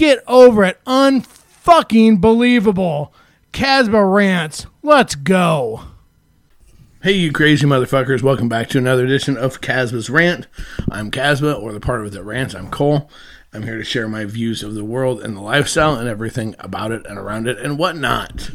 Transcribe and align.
Get 0.00 0.24
over 0.26 0.64
it. 0.64 0.82
Unfucking 0.86 2.22
believable. 2.22 3.12
Casba 3.52 4.10
rants. 4.10 4.64
Let's 4.82 5.14
go. 5.14 5.82
Hey, 7.02 7.12
you 7.12 7.30
crazy 7.30 7.66
motherfuckers. 7.66 8.22
Welcome 8.22 8.48
back 8.48 8.70
to 8.70 8.78
another 8.78 9.04
edition 9.04 9.36
of 9.36 9.60
Casba's 9.60 10.08
Rant. 10.08 10.46
I'm 10.90 11.10
Casba, 11.10 11.62
or 11.62 11.74
the 11.74 11.80
part 11.80 12.02
of 12.02 12.12
that 12.12 12.22
rants. 12.22 12.54
I'm 12.54 12.70
Cole. 12.70 13.10
I'm 13.52 13.64
here 13.64 13.76
to 13.76 13.84
share 13.84 14.08
my 14.08 14.24
views 14.24 14.62
of 14.62 14.74
the 14.74 14.86
world 14.86 15.20
and 15.20 15.36
the 15.36 15.42
lifestyle 15.42 15.96
and 15.96 16.08
everything 16.08 16.54
about 16.60 16.92
it 16.92 17.04
and 17.04 17.18
around 17.18 17.46
it 17.46 17.58
and 17.58 17.78
whatnot. 17.78 18.48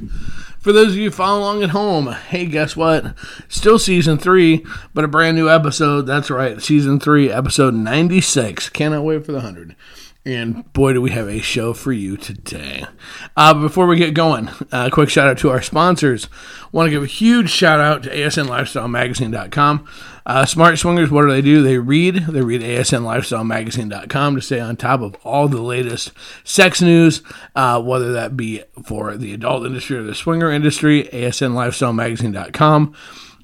For 0.57 0.71
those 0.71 0.93
of 0.93 0.97
you 0.97 1.11
following 1.11 1.43
along 1.43 1.61
at 1.61 1.69
home, 1.69 2.07
hey, 2.07 2.47
guess 2.47 2.75
what? 2.75 3.15
Still 3.47 3.77
season 3.77 4.17
three, 4.17 4.65
but 4.95 5.03
a 5.03 5.07
brand 5.07 5.37
new 5.37 5.47
episode. 5.47 6.07
That's 6.07 6.31
right, 6.31 6.59
season 6.59 6.99
three, 6.99 7.31
episode 7.31 7.75
96. 7.75 8.69
Cannot 8.69 9.03
wait 9.03 9.23
for 9.23 9.31
the 9.31 9.37
100. 9.37 9.75
And 10.27 10.73
boy, 10.73 10.93
do 10.93 11.03
we 11.03 11.11
have 11.11 11.29
a 11.29 11.39
show 11.39 11.73
for 11.73 11.91
you 11.91 12.17
today. 12.17 12.85
Uh, 13.37 13.53
before 13.53 13.85
we 13.85 13.95
get 13.95 14.15
going, 14.15 14.49
a 14.71 14.75
uh, 14.75 14.89
quick 14.89 15.07
shout 15.07 15.27
out 15.27 15.37
to 15.39 15.51
our 15.51 15.61
sponsors. 15.61 16.29
Want 16.71 16.87
to 16.87 16.89
give 16.89 17.03
a 17.03 17.07
huge 17.07 17.51
shout 17.51 17.79
out 17.79 18.01
to 18.03 18.09
ASNLifestyleMagazine.com. 18.09 19.87
Uh, 20.25 20.45
Smart 20.47 20.79
Swingers, 20.79 21.11
what 21.11 21.21
do 21.21 21.29
they 21.29 21.43
do? 21.43 21.61
They 21.61 21.77
read. 21.77 22.25
They 22.25 22.41
read 22.41 22.61
ASNLifestyleMagazine.com 22.61 24.35
to 24.35 24.41
stay 24.41 24.59
on 24.59 24.77
top 24.77 25.01
of 25.01 25.15
all 25.23 25.47
the 25.47 25.61
latest 25.61 26.11
sex 26.43 26.81
news, 26.81 27.21
uh, 27.55 27.79
whether 27.83 28.11
that 28.13 28.35
be 28.35 28.63
for 28.83 29.17
the 29.17 29.31
adult 29.31 29.63
industry 29.63 29.97
or 29.97 30.03
the 30.03 30.15
swinger 30.15 30.49
industry. 30.49 31.03
ASNLifestyleMagazine.com. 31.13 32.95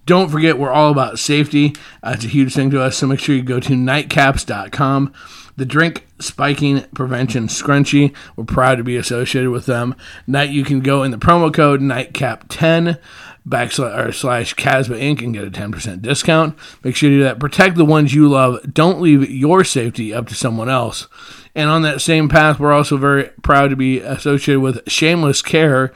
Don't 0.07 0.29
forget, 0.29 0.57
we're 0.57 0.71
all 0.71 0.89
about 0.89 1.19
safety. 1.19 1.75
Uh, 2.01 2.13
it's 2.15 2.25
a 2.25 2.27
huge 2.27 2.55
thing 2.55 2.71
to 2.71 2.81
us, 2.81 2.97
so 2.97 3.05
make 3.05 3.19
sure 3.19 3.35
you 3.35 3.43
go 3.43 3.59
to 3.59 3.73
nightcaps.com 3.73 5.13
the 5.57 5.65
drink 5.65 6.07
spiking 6.19 6.81
prevention 6.95 7.47
scrunchie. 7.47 8.15
We're 8.35 8.45
proud 8.45 8.75
to 8.75 8.83
be 8.83 8.97
associated 8.97 9.49
with 9.49 9.65
them. 9.65 9.95
Night 10.27 10.49
you 10.49 10.63
can 10.63 10.81
go 10.81 11.03
in 11.03 11.11
the 11.11 11.17
promo 11.17 11.53
code 11.53 11.81
nightcap10 11.81 12.99
backslash 13.47 14.07
or 14.07 14.11
slash 14.11 14.55
Casba 14.55 14.99
Inc. 14.99 15.21
and 15.21 15.33
get 15.33 15.47
a 15.47 15.51
10% 15.51 16.01
discount. 16.01 16.57
Make 16.83 16.95
sure 16.95 17.09
you 17.09 17.19
do 17.19 17.23
that. 17.23 17.39
Protect 17.39 17.75
the 17.75 17.85
ones 17.85 18.13
you 18.13 18.29
love. 18.29 18.59
Don't 18.71 19.01
leave 19.01 19.29
your 19.29 19.63
safety 19.63 20.13
up 20.13 20.27
to 20.27 20.35
someone 20.35 20.69
else. 20.69 21.07
And 21.55 21.69
on 21.69 21.81
that 21.81 22.01
same 22.01 22.29
path, 22.29 22.59
we're 22.59 22.71
also 22.71 22.97
very 22.97 23.29
proud 23.41 23.69
to 23.69 23.75
be 23.75 23.99
associated 23.99 24.61
with 24.61 24.89
Shameless 24.89 25.41
Care 25.41 25.91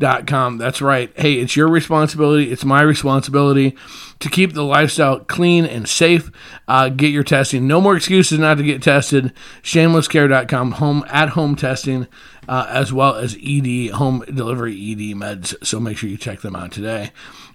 com. 0.00 0.58
That's 0.58 0.82
right. 0.82 1.12
Hey, 1.16 1.34
it's 1.34 1.56
your 1.56 1.68
responsibility. 1.68 2.50
It's 2.50 2.64
my 2.64 2.82
responsibility 2.82 3.76
to 4.20 4.28
keep 4.28 4.52
the 4.52 4.64
lifestyle 4.64 5.20
clean 5.20 5.64
and 5.64 5.88
safe. 5.88 6.30
Uh, 6.68 6.88
get 6.88 7.08
your 7.08 7.24
testing. 7.24 7.66
No 7.66 7.80
more 7.80 7.96
excuses 7.96 8.38
not 8.38 8.58
to 8.58 8.62
get 8.62 8.82
tested. 8.82 9.32
Shamelesscare.com, 9.62 10.72
home 10.72 11.04
at 11.08 11.30
home 11.30 11.56
testing, 11.56 12.06
uh, 12.48 12.66
as 12.68 12.92
well 12.92 13.14
as 13.14 13.36
ED, 13.42 13.90
home 13.92 14.24
delivery 14.32 14.74
ED 14.74 15.16
meds. 15.16 15.54
So 15.66 15.80
make 15.80 15.96
sure 15.96 16.10
you 16.10 16.18
check 16.18 16.40
them 16.40 16.56
out 16.56 16.72
today. 16.72 17.12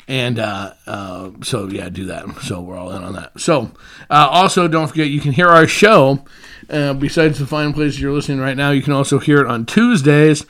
And 0.07 0.39
uh, 0.39 0.73
uh, 0.87 1.31
so, 1.41 1.67
yeah, 1.67 1.89
do 1.89 2.05
that. 2.05 2.25
So 2.41 2.59
we're 2.59 2.75
all 2.75 2.91
in 2.91 3.03
on 3.03 3.13
that. 3.13 3.39
So, 3.39 3.71
uh, 4.09 4.27
also, 4.29 4.67
don't 4.67 4.87
forget 4.87 5.09
you 5.09 5.21
can 5.21 5.31
hear 5.31 5.47
our 5.47 5.67
show. 5.67 6.25
Uh, 6.69 6.93
besides 6.93 7.39
the 7.39 7.45
fine 7.45 7.71
places 7.73 8.01
you're 8.01 8.11
listening 8.11 8.39
right 8.39 8.57
now, 8.57 8.71
you 8.71 8.81
can 8.81 8.93
also 8.93 9.19
hear 9.19 9.39
it 9.39 9.47
on 9.47 9.65
Tuesdays 9.65 10.45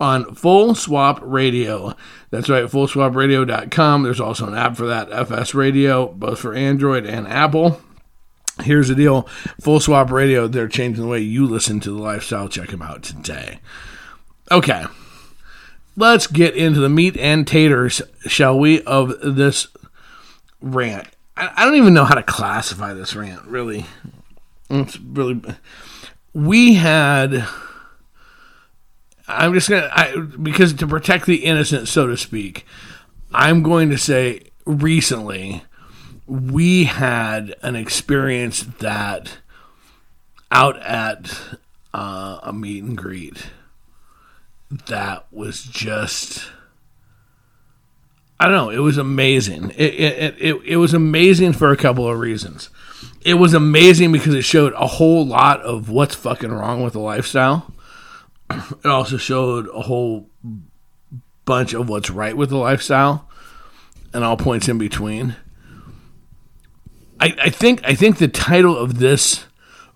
on 0.00 0.34
Full 0.34 0.74
Swap 0.74 1.20
Radio. 1.22 1.94
That's 2.30 2.48
right, 2.48 2.64
fullswapradio.com. 2.64 4.02
There's 4.02 4.20
also 4.20 4.46
an 4.46 4.54
app 4.54 4.76
for 4.76 4.86
that, 4.86 5.10
FS 5.10 5.54
Radio, 5.54 6.08
both 6.08 6.40
for 6.40 6.54
Android 6.54 7.06
and 7.06 7.26
Apple. 7.26 7.80
Here's 8.62 8.88
the 8.88 8.94
deal 8.94 9.22
Full 9.60 9.80
Swap 9.80 10.10
Radio, 10.10 10.48
they're 10.48 10.68
changing 10.68 11.02
the 11.02 11.10
way 11.10 11.20
you 11.20 11.46
listen 11.46 11.80
to 11.80 11.90
the 11.90 12.02
lifestyle. 12.02 12.48
Check 12.48 12.70
them 12.70 12.82
out 12.82 13.02
today. 13.02 13.60
Okay, 14.50 14.84
let's 15.96 16.26
get 16.26 16.54
into 16.54 16.80
the 16.80 16.88
meat 16.88 17.16
and 17.16 17.46
taters, 17.46 18.00
shall 18.26 18.58
we, 18.58 18.82
of 18.82 19.14
this 19.22 19.68
rant. 20.60 21.08
I 21.36 21.66
don't 21.66 21.74
even 21.74 21.92
know 21.92 22.04
how 22.06 22.14
to 22.14 22.22
classify 22.22 22.94
this 22.94 23.14
rant, 23.14 23.44
really. 23.44 23.84
It's 24.70 24.98
really. 24.98 25.42
We 26.32 26.74
had 26.74 27.46
I'm 29.28 29.54
just 29.54 29.68
gonna 29.68 29.88
I, 29.92 30.16
because 30.16 30.72
to 30.74 30.86
protect 30.86 31.26
the 31.26 31.44
innocent, 31.44 31.88
so 31.88 32.06
to 32.06 32.16
speak. 32.16 32.64
I'm 33.32 33.62
going 33.62 33.90
to 33.90 33.98
say 33.98 34.42
recently 34.64 35.64
we 36.26 36.84
had 36.84 37.54
an 37.62 37.76
experience 37.76 38.62
that 38.80 39.38
out 40.50 40.80
at 40.82 41.38
uh, 41.92 42.38
a 42.42 42.52
meet 42.52 42.84
and 42.84 42.96
greet 42.96 43.46
that 44.88 45.26
was 45.30 45.62
just 45.64 46.50
I 48.38 48.48
don't 48.48 48.54
know. 48.54 48.70
It 48.70 48.80
was 48.80 48.98
amazing. 48.98 49.70
It, 49.70 49.94
it, 49.94 50.34
it, 50.38 50.62
it 50.62 50.76
was 50.76 50.92
amazing 50.92 51.54
for 51.54 51.72
a 51.72 51.76
couple 51.76 52.06
of 52.06 52.18
reasons. 52.18 52.68
It 53.22 53.34
was 53.34 53.54
amazing 53.54 54.12
because 54.12 54.34
it 54.34 54.42
showed 54.42 54.74
a 54.74 54.86
whole 54.86 55.26
lot 55.26 55.62
of 55.62 55.88
what's 55.88 56.14
fucking 56.14 56.52
wrong 56.52 56.82
with 56.82 56.92
the 56.92 57.00
lifestyle 57.00 57.72
it 58.50 58.86
also 58.86 59.16
showed 59.16 59.68
a 59.74 59.82
whole 59.82 60.30
bunch 61.44 61.74
of 61.74 61.88
what's 61.88 62.10
right 62.10 62.36
with 62.36 62.50
the 62.50 62.56
lifestyle 62.56 63.28
and 64.12 64.24
all 64.24 64.36
points 64.36 64.68
in 64.68 64.78
between. 64.78 65.36
I, 67.18 67.34
I 67.44 67.50
think 67.50 67.80
I 67.84 67.94
think 67.94 68.18
the 68.18 68.28
title 68.28 68.76
of 68.76 68.98
this 68.98 69.46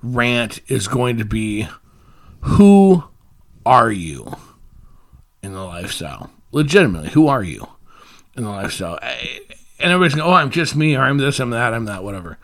rant 0.02 0.60
is 0.68 0.88
going 0.88 1.18
to 1.18 1.24
be 1.24 1.68
Who 2.40 3.04
are 3.66 3.92
you 3.92 4.34
in 5.42 5.52
the 5.52 5.64
lifestyle? 5.64 6.30
Legitimately, 6.52 7.10
who 7.10 7.28
are 7.28 7.42
you 7.42 7.66
in 8.36 8.44
the 8.44 8.50
lifestyle? 8.50 8.98
I, 9.02 9.40
and 9.78 9.92
everybody's 9.92 10.14
going, 10.14 10.28
oh, 10.28 10.34
I'm 10.34 10.50
just 10.50 10.76
me, 10.76 10.96
or 10.96 11.02
I'm 11.02 11.18
this, 11.18 11.40
I'm 11.40 11.50
that, 11.50 11.72
I'm 11.72 11.86
that, 11.86 12.04
whatever. 12.04 12.38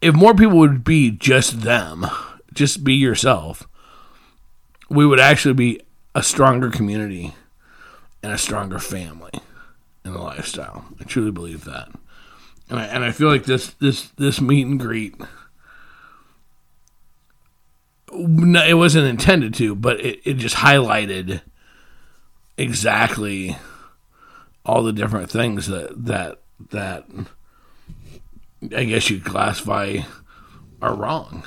If 0.00 0.14
more 0.14 0.34
people 0.34 0.58
would 0.58 0.82
be 0.82 1.10
just 1.10 1.60
them, 1.60 2.06
just 2.54 2.84
be 2.84 2.94
yourself, 2.94 3.68
we 4.90 5.06
would 5.06 5.20
actually 5.20 5.54
be 5.54 5.80
a 6.14 6.22
stronger 6.22 6.70
community 6.70 7.34
and 8.22 8.32
a 8.32 8.38
stronger 8.38 8.78
family 8.78 9.32
in 10.04 10.12
the 10.12 10.20
lifestyle. 10.20 10.84
I 11.00 11.04
truly 11.04 11.30
believe 11.30 11.64
that. 11.64 11.88
And 12.68 12.78
I, 12.78 12.84
and 12.84 13.04
I 13.04 13.12
feel 13.12 13.28
like 13.28 13.44
this 13.44 13.68
this 13.74 14.08
this 14.10 14.40
meet 14.40 14.66
and 14.66 14.78
greet 14.78 15.14
it 18.12 18.76
wasn't 18.76 19.06
intended 19.06 19.54
to, 19.54 19.74
but 19.74 20.00
it, 20.00 20.20
it 20.24 20.34
just 20.34 20.56
highlighted 20.56 21.42
exactly 22.56 23.56
all 24.64 24.82
the 24.82 24.92
different 24.92 25.30
things 25.30 25.68
that 25.68 26.06
that 26.06 26.40
that 26.70 27.06
I 28.76 28.84
guess 28.84 29.08
you 29.10 29.20
classify 29.20 29.98
are 30.82 30.94
wrong. 30.94 31.44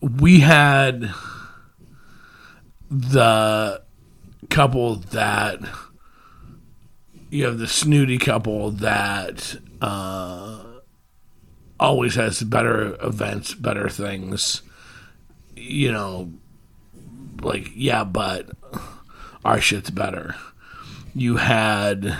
We 0.00 0.40
had 0.40 1.10
the 2.92 3.82
couple 4.50 4.96
that 4.96 5.60
you 7.30 7.46
have 7.46 7.56
the 7.56 7.66
snooty 7.66 8.18
couple 8.18 8.70
that 8.70 9.56
uh, 9.80 10.62
always 11.80 12.16
has 12.16 12.42
better 12.42 13.02
events, 13.02 13.54
better 13.54 13.88
things. 13.88 14.60
You 15.56 15.90
know, 15.92 16.32
like 17.40 17.70
yeah, 17.74 18.04
but 18.04 18.50
our 19.42 19.62
shit's 19.62 19.88
better. 19.90 20.34
You 21.14 21.38
had 21.38 22.14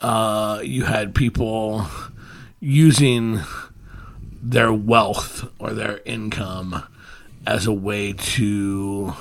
uh, 0.00 0.60
you 0.64 0.84
had 0.84 1.14
people 1.14 1.86
using 2.58 3.40
their 4.42 4.72
wealth 4.72 5.48
or 5.60 5.72
their 5.72 6.00
income 6.04 6.82
as 7.46 7.66
a 7.66 7.72
way 7.72 8.12
to 8.12 9.14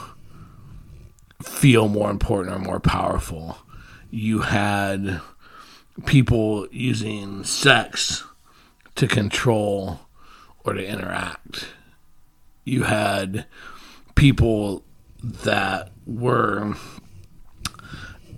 feel 1.44 1.88
more 1.88 2.10
important 2.10 2.56
or 2.56 2.60
more 2.60 2.80
powerful. 2.80 3.58
You 4.10 4.42
had 4.42 5.22
people 6.06 6.68
using 6.72 7.44
sex 7.44 8.24
to 8.96 9.08
control 9.08 10.00
or 10.64 10.74
to 10.74 10.86
interact. 10.86 11.68
You 12.64 12.84
had 12.84 13.46
people 14.16 14.84
that 15.24 15.92
were 16.06 16.76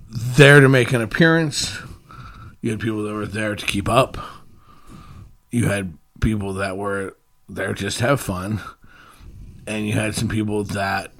there 0.09 0.59
to 0.59 0.69
make 0.69 0.93
an 0.93 1.01
appearance. 1.01 1.77
You 2.61 2.71
had 2.71 2.79
people 2.79 3.03
that 3.03 3.13
were 3.13 3.25
there 3.25 3.55
to 3.55 3.65
keep 3.65 3.87
up. 3.89 4.17
You 5.51 5.67
had 5.67 5.97
people 6.21 6.53
that 6.53 6.77
were 6.77 7.15
there 7.47 7.73
just 7.73 7.99
have 7.99 8.19
fun. 8.19 8.61
And 9.67 9.85
you 9.85 9.93
had 9.93 10.15
some 10.15 10.29
people 10.29 10.63
that 10.63 11.11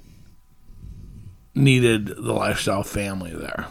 needed 1.56 2.06
the 2.06 2.32
lifestyle 2.32 2.82
family 2.82 3.32
there. 3.32 3.66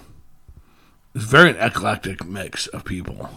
It's 1.14 1.24
very 1.24 1.52
an 1.52 1.58
eclectic 1.58 2.26
mix 2.26 2.68
of 2.68 2.84
people. 2.84 3.30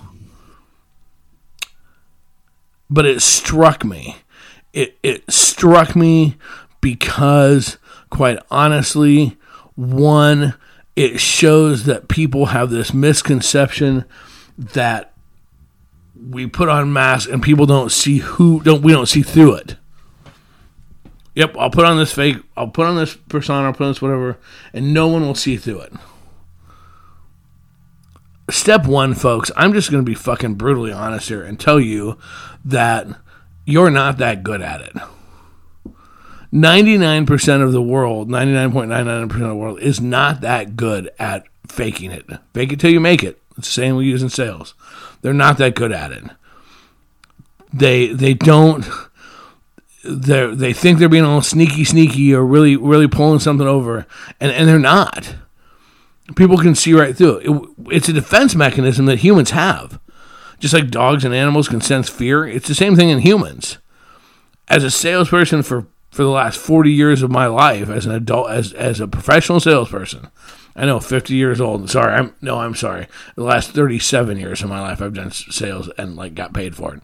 But 2.90 3.06
it 3.06 3.20
struck 3.22 3.84
me. 3.84 4.16
It 4.72 4.98
it 5.02 5.30
struck 5.30 5.94
me 5.94 6.36
because 6.80 7.78
quite 8.10 8.38
honestly, 8.50 9.36
one, 9.74 10.54
it 10.96 11.20
shows 11.20 11.84
that 11.84 12.08
people 12.08 12.46
have 12.46 12.70
this 12.70 12.92
misconception 12.92 14.04
that 14.56 15.12
we 16.16 16.46
put 16.46 16.68
on 16.68 16.92
masks 16.92 17.30
and 17.30 17.42
people 17.42 17.66
don't 17.66 17.92
see 17.92 18.18
who 18.18 18.60
don't 18.62 18.82
we 18.82 18.92
don't 18.92 19.06
see 19.06 19.22
through 19.22 19.54
it. 19.54 19.76
Yep, 21.38 21.56
I'll 21.56 21.70
put 21.70 21.84
on 21.84 21.98
this 21.98 22.12
fake, 22.12 22.38
I'll 22.56 22.66
put 22.66 22.86
on 22.86 22.96
this 22.96 23.14
persona, 23.14 23.68
I'll 23.68 23.72
put 23.72 23.84
on 23.84 23.90
this 23.90 24.02
whatever, 24.02 24.38
and 24.72 24.92
no 24.92 25.06
one 25.06 25.24
will 25.24 25.36
see 25.36 25.56
through 25.56 25.82
it. 25.82 25.92
Step 28.50 28.88
one, 28.88 29.14
folks, 29.14 29.52
I'm 29.54 29.72
just 29.72 29.88
going 29.88 30.04
to 30.04 30.10
be 30.10 30.16
fucking 30.16 30.56
brutally 30.56 30.90
honest 30.90 31.28
here 31.28 31.44
and 31.44 31.60
tell 31.60 31.78
you 31.78 32.18
that 32.64 33.06
you're 33.64 33.88
not 33.88 34.18
that 34.18 34.42
good 34.42 34.60
at 34.62 34.80
it. 34.80 34.96
99% 36.52 37.62
of 37.62 37.70
the 37.70 37.82
world, 37.82 38.28
99.99% 38.28 39.22
of 39.22 39.38
the 39.38 39.54
world, 39.54 39.78
is 39.78 40.00
not 40.00 40.40
that 40.40 40.74
good 40.74 41.08
at 41.20 41.44
faking 41.68 42.10
it. 42.10 42.26
Fake 42.52 42.72
it 42.72 42.80
till 42.80 42.90
you 42.90 42.98
make 42.98 43.22
it. 43.22 43.40
It's 43.56 43.68
the 43.68 43.74
same 43.74 43.94
we 43.94 44.06
use 44.06 44.24
in 44.24 44.28
sales. 44.28 44.74
They're 45.22 45.32
not 45.32 45.56
that 45.58 45.76
good 45.76 45.92
at 45.92 46.10
it. 46.10 46.24
They 47.72 48.08
they 48.08 48.34
don't 48.34 48.84
they 50.04 50.54
they 50.54 50.72
think 50.72 50.98
they're 50.98 51.08
being 51.08 51.24
all 51.24 51.42
sneaky 51.42 51.84
sneaky 51.84 52.34
or 52.34 52.44
really 52.44 52.76
really 52.76 53.08
pulling 53.08 53.40
something 53.40 53.66
over 53.66 54.06
and 54.40 54.52
and 54.52 54.68
they're 54.68 54.78
not. 54.78 55.34
People 56.36 56.58
can 56.58 56.74
see 56.74 56.92
right 56.92 57.16
through 57.16 57.38
it. 57.38 57.46
it. 57.48 57.68
It's 57.90 58.08
a 58.08 58.12
defense 58.12 58.54
mechanism 58.54 59.06
that 59.06 59.20
humans 59.20 59.50
have. 59.52 59.98
Just 60.58 60.74
like 60.74 60.90
dogs 60.90 61.24
and 61.24 61.34
animals 61.34 61.68
can 61.68 61.80
sense 61.80 62.08
fear, 62.08 62.46
it's 62.46 62.68
the 62.68 62.74
same 62.74 62.96
thing 62.96 63.08
in 63.10 63.20
humans. 63.20 63.78
As 64.68 64.84
a 64.84 64.90
salesperson 64.90 65.62
for 65.62 65.86
for 66.10 66.22
the 66.22 66.30
last 66.30 66.58
40 66.58 66.90
years 66.90 67.22
of 67.22 67.30
my 67.30 67.46
life 67.46 67.88
as 67.88 68.06
an 68.06 68.12
adult 68.12 68.50
as 68.50 68.72
as 68.72 69.00
a 69.00 69.08
professional 69.08 69.60
salesperson, 69.60 70.28
I 70.76 70.84
know, 70.84 71.00
50 71.00 71.34
years 71.34 71.60
old. 71.60 71.90
Sorry, 71.90 72.12
I'm 72.12 72.34
no, 72.40 72.60
I'm 72.60 72.74
sorry. 72.74 73.08
The 73.34 73.44
last 73.44 73.72
37 73.72 74.36
years 74.36 74.62
of 74.62 74.68
my 74.68 74.80
life, 74.80 75.02
I've 75.02 75.14
done 75.14 75.30
sales 75.30 75.90
and 75.98 76.16
like 76.16 76.34
got 76.34 76.52
paid 76.52 76.76
for 76.76 76.94
it. 76.94 77.02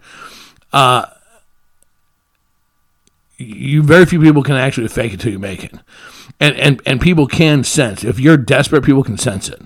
Uh, 0.72 1.06
you 3.36 3.82
very 3.82 4.06
few 4.06 4.20
people 4.20 4.42
can 4.42 4.56
actually 4.56 4.88
fake 4.88 5.12
it 5.14 5.20
till 5.20 5.32
you 5.32 5.38
make 5.38 5.64
it, 5.64 5.74
and 6.40 6.56
and 6.56 6.82
and 6.86 7.00
people 7.00 7.26
can 7.26 7.64
sense 7.64 8.04
if 8.04 8.20
you're 8.20 8.36
desperate. 8.36 8.84
People 8.84 9.04
can 9.04 9.18
sense 9.18 9.48
it. 9.48 9.62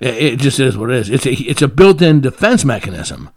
It 0.00 0.36
just 0.36 0.60
is 0.60 0.76
what 0.76 0.90
it 0.90 0.96
is. 0.96 1.10
It's 1.10 1.26
a 1.26 1.32
it's 1.32 1.62
a 1.62 1.68
built-in 1.68 2.20
defense 2.20 2.64
mechanism. 2.64 3.30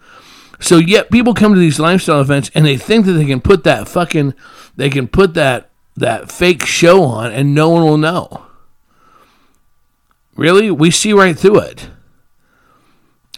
So 0.59 0.77
yet 0.77 1.09
people 1.09 1.33
come 1.33 1.53
to 1.55 1.59
these 1.59 1.79
lifestyle 1.79 2.21
events 2.21 2.51
and 2.53 2.65
they 2.65 2.77
think 2.77 3.05
that 3.07 3.13
they 3.13 3.25
can 3.25 3.41
put 3.41 3.63
that 3.63 3.87
fucking 3.87 4.35
they 4.75 4.89
can 4.89 5.07
put 5.07 5.33
that 5.33 5.71
that 5.95 6.31
fake 6.31 6.65
show 6.65 7.03
on 7.03 7.31
and 7.31 7.55
no 7.55 7.69
one 7.69 7.83
will 7.83 7.97
know. 7.97 8.45
Really? 10.35 10.69
We 10.69 10.91
see 10.91 11.13
right 11.13 11.37
through 11.37 11.59
it. 11.59 11.89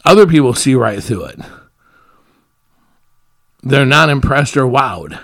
Other 0.05 0.27
people 0.27 0.53
see 0.53 0.75
right 0.75 1.01
through 1.01 1.25
it. 1.25 1.39
They're 3.63 3.85
not 3.85 4.09
impressed 4.09 4.57
or 4.57 4.65
wowed. 4.65 5.17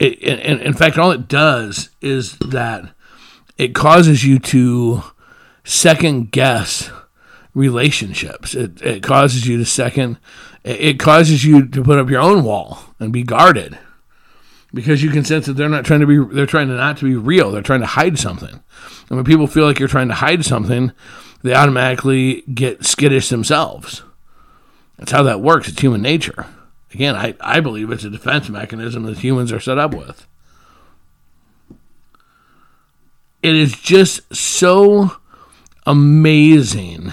It, 0.00 0.18
in, 0.18 0.60
in 0.60 0.72
fact, 0.72 0.98
all 0.98 1.12
it 1.12 1.28
does 1.28 1.90
is 2.00 2.36
that 2.38 2.92
it 3.58 3.74
causes 3.74 4.24
you 4.24 4.38
to 4.38 5.02
second 5.62 6.32
guess 6.32 6.90
relationships. 7.54 8.54
It, 8.54 8.80
it 8.80 9.02
causes 9.02 9.46
you 9.46 9.58
to 9.58 9.66
second, 9.66 10.18
it 10.64 10.98
causes 10.98 11.44
you 11.44 11.68
to 11.68 11.84
put 11.84 11.98
up 11.98 12.08
your 12.08 12.22
own 12.22 12.42
wall 12.42 12.80
and 12.98 13.12
be 13.12 13.22
guarded 13.22 13.78
because 14.72 15.02
you 15.02 15.10
can 15.10 15.24
sense 15.24 15.46
that 15.46 15.54
they're 15.54 15.68
not 15.68 15.84
trying 15.84 16.00
to 16.00 16.06
be 16.06 16.34
they're 16.34 16.46
trying 16.46 16.68
to 16.68 16.74
not 16.74 16.96
to 16.98 17.04
be 17.04 17.16
real. 17.16 17.50
They're 17.50 17.60
trying 17.60 17.80
to 17.80 17.86
hide 17.86 18.18
something. 18.18 18.62
And 19.08 19.16
when 19.16 19.24
people 19.24 19.46
feel 19.46 19.66
like 19.66 19.78
you're 19.78 19.88
trying 19.88 20.08
to 20.08 20.14
hide 20.14 20.44
something 20.44 20.92
they 21.42 21.54
automatically 21.54 22.42
get 22.42 22.84
skittish 22.84 23.28
themselves. 23.28 24.02
That's 24.98 25.12
how 25.12 25.22
that 25.22 25.40
works. 25.40 25.68
It's 25.68 25.80
human 25.80 26.02
nature 26.02 26.46
again 26.92 27.14
i, 27.14 27.34
I 27.40 27.60
believe 27.60 27.90
it's 27.90 28.04
a 28.04 28.10
defense 28.10 28.48
mechanism 28.48 29.04
that 29.04 29.18
humans 29.18 29.52
are 29.52 29.60
set 29.60 29.78
up 29.78 29.94
with. 29.94 30.26
It 33.42 33.54
is 33.54 33.72
just 33.72 34.34
so 34.34 35.16
amazing 35.86 37.12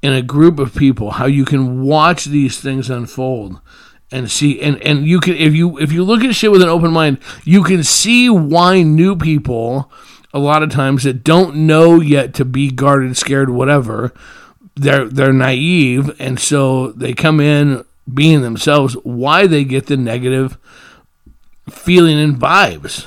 in 0.00 0.12
a 0.12 0.22
group 0.22 0.58
of 0.58 0.74
people 0.74 1.12
how 1.12 1.26
you 1.26 1.44
can 1.44 1.82
watch 1.82 2.26
these 2.26 2.60
things 2.60 2.88
unfold 2.88 3.60
and 4.12 4.30
see 4.30 4.60
and 4.60 4.80
and 4.82 5.06
you 5.06 5.18
can 5.18 5.34
if 5.34 5.54
you 5.54 5.78
if 5.78 5.90
you 5.90 6.04
look 6.04 6.22
at 6.22 6.34
shit 6.34 6.52
with 6.52 6.62
an 6.62 6.68
open 6.68 6.92
mind 6.92 7.18
you 7.42 7.64
can 7.64 7.82
see 7.82 8.30
why 8.30 8.82
new 8.82 9.16
people 9.16 9.90
a 10.32 10.38
lot 10.38 10.62
of 10.62 10.70
times 10.70 11.02
that 11.04 11.24
don't 11.24 11.56
know 11.56 12.00
yet 12.00 12.32
to 12.34 12.44
be 12.44 12.70
guarded 12.70 13.16
scared 13.16 13.50
whatever 13.50 14.12
they're 14.76 15.08
they're 15.08 15.32
naive 15.32 16.14
and 16.20 16.38
so 16.38 16.92
they 16.92 17.12
come 17.12 17.40
in 17.40 17.84
being 18.12 18.42
themselves 18.42 18.94
why 19.02 19.46
they 19.46 19.64
get 19.64 19.86
the 19.86 19.96
negative 19.96 20.58
feeling 21.70 22.18
and 22.18 22.36
vibes. 22.36 23.06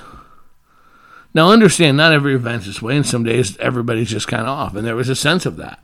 Now 1.33 1.51
understand 1.51 1.97
not 1.97 2.13
every 2.13 2.33
event's 2.33 2.65
this 2.65 2.81
way 2.81 2.95
and 2.95 3.05
some 3.05 3.23
days 3.23 3.57
everybody's 3.57 4.09
just 4.09 4.27
kind 4.27 4.43
of 4.43 4.49
off 4.49 4.75
and 4.75 4.85
there 4.85 4.95
was 4.95 5.09
a 5.09 5.15
sense 5.15 5.45
of 5.45 5.57
that. 5.57 5.79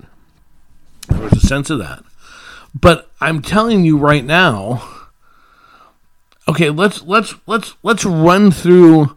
There 1.09 1.21
was 1.21 1.33
a 1.33 1.47
sense 1.47 1.69
of 1.69 1.79
that. 1.79 2.03
But 2.73 3.09
i'm 3.21 3.41
telling 3.41 3.85
you 3.85 3.97
right 3.97 4.25
now 4.25 4.83
okay, 6.47 6.69
let's 6.69 7.01
let's 7.03 7.35
let's 7.47 7.75
let's 7.83 8.05
run 8.05 8.51
through 8.51 9.15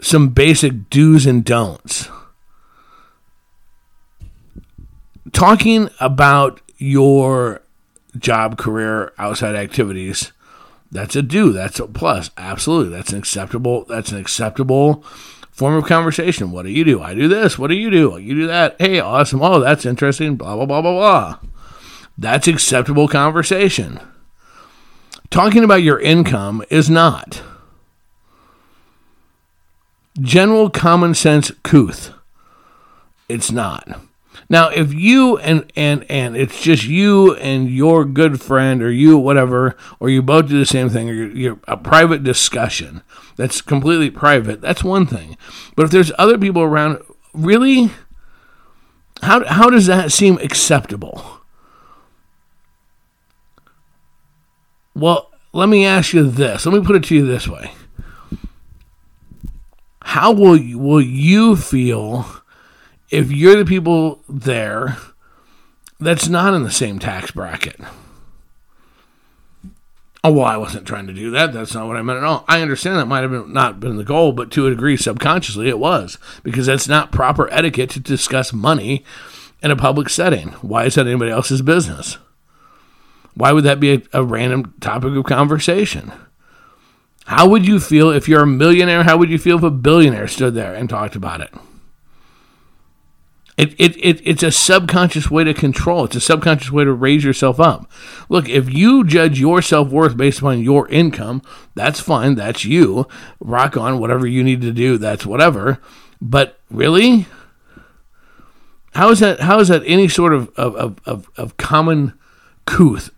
some 0.00 0.28
basic 0.28 0.90
do's 0.90 1.26
and 1.26 1.44
don'ts. 1.44 2.08
Talking 5.32 5.90
about 6.00 6.60
your 6.78 7.62
job, 8.18 8.58
career, 8.58 9.12
outside 9.18 9.54
activities, 9.54 10.32
that's 10.90 11.16
a 11.16 11.22
do. 11.22 11.52
That's 11.52 11.80
a 11.80 11.86
plus. 11.86 12.30
Absolutely, 12.36 12.96
that's 12.96 13.12
an 13.12 13.18
acceptable. 13.18 13.84
That's 13.84 14.12
an 14.12 14.18
acceptable 14.18 15.04
form 15.50 15.74
of 15.74 15.86
conversation. 15.86 16.50
What 16.50 16.64
do 16.64 16.70
you 16.70 16.84
do? 16.84 17.02
I 17.02 17.14
do 17.14 17.28
this. 17.28 17.58
What 17.58 17.68
do 17.68 17.74
you 17.74 17.90
do? 17.90 18.18
You 18.18 18.34
do 18.34 18.46
that. 18.46 18.76
Hey, 18.78 19.00
awesome. 19.00 19.42
Oh, 19.42 19.60
that's 19.60 19.86
interesting. 19.86 20.36
Blah 20.36 20.56
blah 20.56 20.66
blah 20.66 20.82
blah 20.82 20.92
blah. 20.92 21.38
That's 22.16 22.46
acceptable 22.46 23.08
conversation. 23.08 24.00
Talking 25.30 25.64
about 25.64 25.82
your 25.82 25.98
income 25.98 26.64
is 26.70 26.88
not. 26.88 27.42
General 30.20 30.70
common 30.70 31.14
sense 31.14 31.50
couth. 31.64 32.12
It's 33.28 33.50
not. 33.50 34.00
Now, 34.48 34.68
if 34.68 34.92
you 34.92 35.38
and 35.38 35.70
and 35.74 36.04
and 36.10 36.36
it's 36.36 36.62
just 36.62 36.84
you 36.84 37.34
and 37.36 37.68
your 37.68 38.04
good 38.04 38.40
friend 38.40 38.82
or 38.82 38.90
you 38.90 39.16
whatever, 39.16 39.76
or 40.00 40.10
you 40.10 40.22
both 40.22 40.48
do 40.48 40.58
the 40.58 40.66
same 40.66 40.88
thing, 40.88 41.08
or 41.08 41.12
you're, 41.12 41.30
you're, 41.30 41.60
a 41.66 41.76
private 41.76 42.22
discussion 42.22 43.02
that's 43.36 43.60
completely 43.60 44.10
private, 44.10 44.60
that's 44.60 44.84
one 44.84 45.06
thing. 45.06 45.36
But 45.76 45.84
if 45.84 45.90
there's 45.90 46.12
other 46.18 46.38
people 46.38 46.62
around, 46.62 47.02
really, 47.32 47.90
how 49.22 49.44
how 49.44 49.70
does 49.70 49.86
that 49.86 50.12
seem 50.12 50.38
acceptable? 50.38 51.40
Well, 54.94 55.30
let 55.52 55.68
me 55.68 55.84
ask 55.84 56.12
you 56.12 56.28
this. 56.30 56.66
Let 56.66 56.74
me 56.74 56.86
put 56.86 56.96
it 56.96 57.04
to 57.04 57.14
you 57.14 57.26
this 57.26 57.48
way. 57.48 57.72
How 60.02 60.32
will 60.32 60.56
you, 60.56 60.78
will 60.78 61.00
you 61.00 61.56
feel 61.56 62.26
if 63.14 63.30
you're 63.30 63.56
the 63.56 63.64
people 63.64 64.22
there 64.28 64.98
that's 66.00 66.28
not 66.28 66.54
in 66.54 66.64
the 66.64 66.70
same 66.70 66.98
tax 66.98 67.30
bracket? 67.30 67.80
Oh, 70.22 70.32
well, 70.32 70.46
I 70.46 70.56
wasn't 70.56 70.86
trying 70.86 71.06
to 71.06 71.12
do 71.12 71.30
that. 71.32 71.52
That's 71.52 71.74
not 71.74 71.86
what 71.86 71.96
I 71.96 72.02
meant 72.02 72.18
at 72.18 72.24
all. 72.24 72.44
I 72.48 72.62
understand 72.62 72.96
that 72.96 73.06
might 73.06 73.20
have 73.20 73.30
been, 73.30 73.52
not 73.52 73.78
been 73.78 73.96
the 73.96 74.04
goal, 74.04 74.32
but 74.32 74.50
to 74.52 74.66
a 74.66 74.70
degree, 74.70 74.96
subconsciously, 74.96 75.68
it 75.68 75.78
was 75.78 76.18
because 76.42 76.66
that's 76.66 76.88
not 76.88 77.12
proper 77.12 77.52
etiquette 77.52 77.90
to 77.90 78.00
discuss 78.00 78.52
money 78.52 79.04
in 79.62 79.70
a 79.70 79.76
public 79.76 80.08
setting. 80.08 80.48
Why 80.62 80.86
is 80.86 80.94
that 80.94 81.06
anybody 81.06 81.30
else's 81.30 81.60
business? 81.60 82.16
Why 83.34 83.52
would 83.52 83.64
that 83.64 83.80
be 83.80 83.94
a, 83.94 84.02
a 84.14 84.24
random 84.24 84.72
topic 84.80 85.14
of 85.14 85.24
conversation? 85.24 86.10
How 87.26 87.46
would 87.48 87.66
you 87.66 87.78
feel 87.78 88.10
if 88.10 88.26
you're 88.26 88.42
a 88.42 88.46
millionaire? 88.46 89.02
How 89.02 89.18
would 89.18 89.30
you 89.30 89.38
feel 89.38 89.58
if 89.58 89.62
a 89.62 89.70
billionaire 89.70 90.28
stood 90.28 90.54
there 90.54 90.74
and 90.74 90.88
talked 90.88 91.16
about 91.16 91.42
it? 91.42 91.52
It, 93.56 93.72
it, 93.78 93.96
it, 94.04 94.20
it's 94.24 94.42
a 94.42 94.50
subconscious 94.50 95.30
way 95.30 95.44
to 95.44 95.54
control. 95.54 96.04
It's 96.04 96.16
a 96.16 96.20
subconscious 96.20 96.72
way 96.72 96.82
to 96.82 96.92
raise 96.92 97.22
yourself 97.22 97.60
up. 97.60 97.88
Look, 98.28 98.48
if 98.48 98.72
you 98.72 99.04
judge 99.04 99.38
your 99.38 99.62
self 99.62 99.90
worth 99.90 100.16
based 100.16 100.40
upon 100.40 100.62
your 100.62 100.88
income, 100.88 101.40
that's 101.74 102.00
fine. 102.00 102.34
That's 102.34 102.64
you. 102.64 103.06
Rock 103.38 103.76
on. 103.76 104.00
Whatever 104.00 104.26
you 104.26 104.42
need 104.42 104.60
to 104.62 104.72
do, 104.72 104.98
that's 104.98 105.24
whatever. 105.24 105.78
But 106.20 106.58
really, 106.68 107.26
how 108.94 109.10
is 109.10 109.20
that? 109.20 109.40
How 109.40 109.60
is 109.60 109.68
that 109.68 109.82
any 109.86 110.08
sort 110.08 110.34
of 110.34 110.48
of, 110.56 110.98
of, 111.06 111.30
of 111.36 111.56
common 111.56 112.14
couth? 112.66 113.10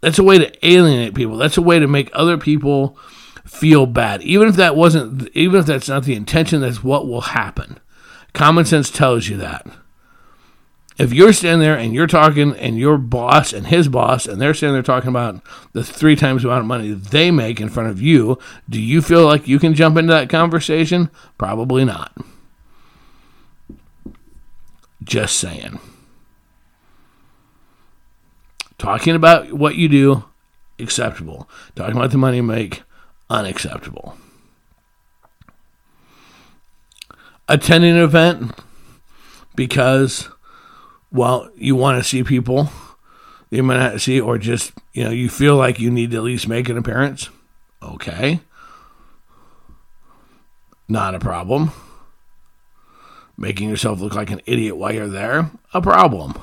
That's 0.00 0.18
a 0.18 0.24
way 0.24 0.38
to 0.38 0.66
alienate 0.66 1.14
people. 1.14 1.36
That's 1.36 1.56
a 1.56 1.62
way 1.62 1.78
to 1.78 1.86
make 1.86 2.10
other 2.12 2.36
people 2.36 2.98
feel 3.46 3.86
bad. 3.86 4.22
Even 4.22 4.48
if 4.48 4.56
that 4.56 4.76
wasn't, 4.76 5.28
even 5.34 5.60
if 5.60 5.66
that's 5.66 5.88
not 5.88 6.04
the 6.04 6.14
intention, 6.14 6.60
that's 6.60 6.84
what 6.84 7.06
will 7.06 7.22
happen. 7.22 7.78
Common 8.32 8.64
sense 8.64 8.90
tells 8.90 9.28
you 9.28 9.36
that. 9.38 9.66
If 10.98 11.12
you're 11.12 11.34
standing 11.34 11.60
there 11.60 11.76
and 11.76 11.92
you're 11.92 12.06
talking 12.06 12.56
and 12.56 12.78
your 12.78 12.96
boss 12.96 13.52
and 13.52 13.66
his 13.66 13.86
boss 13.86 14.26
and 14.26 14.40
they're 14.40 14.54
standing 14.54 14.74
there 14.74 14.82
talking 14.82 15.10
about 15.10 15.42
the 15.72 15.84
three 15.84 16.16
times 16.16 16.42
the 16.42 16.48
amount 16.48 16.60
of 16.60 16.66
money 16.66 16.92
they 16.92 17.30
make 17.30 17.60
in 17.60 17.68
front 17.68 17.90
of 17.90 18.00
you, 18.00 18.38
do 18.68 18.80
you 18.80 19.02
feel 19.02 19.26
like 19.26 19.46
you 19.46 19.58
can 19.58 19.74
jump 19.74 19.98
into 19.98 20.12
that 20.12 20.30
conversation? 20.30 21.10
Probably 21.36 21.84
not. 21.84 22.16
Just 25.04 25.36
saying. 25.36 25.78
Talking 28.78 29.14
about 29.14 29.52
what 29.52 29.76
you 29.76 29.88
do, 29.88 30.24
acceptable. 30.78 31.48
Talking 31.74 31.96
about 31.96 32.10
the 32.10 32.18
money 32.18 32.38
you 32.38 32.42
make, 32.42 32.82
unacceptable. 33.30 34.16
Attending 37.48 37.96
an 37.96 38.02
event 38.02 38.52
because, 39.54 40.28
well, 41.10 41.48
you 41.56 41.76
want 41.76 42.02
to 42.02 42.08
see 42.08 42.24
people 42.24 42.70
you 43.50 43.62
might 43.62 43.78
not 43.78 44.00
see, 44.00 44.20
or 44.20 44.38
just, 44.38 44.72
you 44.92 45.04
know, 45.04 45.10
you 45.10 45.28
feel 45.28 45.56
like 45.56 45.78
you 45.78 45.90
need 45.90 46.10
to 46.10 46.16
at 46.16 46.22
least 46.24 46.48
make 46.48 46.68
an 46.68 46.76
appearance. 46.76 47.30
Okay. 47.80 48.40
Not 50.88 51.14
a 51.14 51.20
problem. 51.20 51.70
Making 53.38 53.68
yourself 53.68 54.00
look 54.00 54.14
like 54.14 54.30
an 54.30 54.40
idiot 54.46 54.76
while 54.76 54.92
you're 54.92 55.08
there, 55.08 55.50
a 55.72 55.80
problem. 55.80 56.34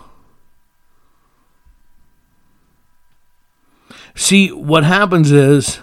See, 4.15 4.49
what 4.49 4.83
happens 4.83 5.31
is, 5.31 5.79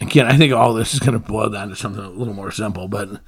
again, 0.00 0.26
I 0.26 0.36
think 0.36 0.52
all 0.52 0.74
this 0.74 0.94
is 0.94 1.00
going 1.00 1.12
to 1.12 1.18
boil 1.18 1.50
down 1.50 1.68
to 1.68 1.76
something 1.76 2.02
a 2.02 2.10
little 2.10 2.34
more 2.34 2.50
simple, 2.50 2.88
but 2.88 3.20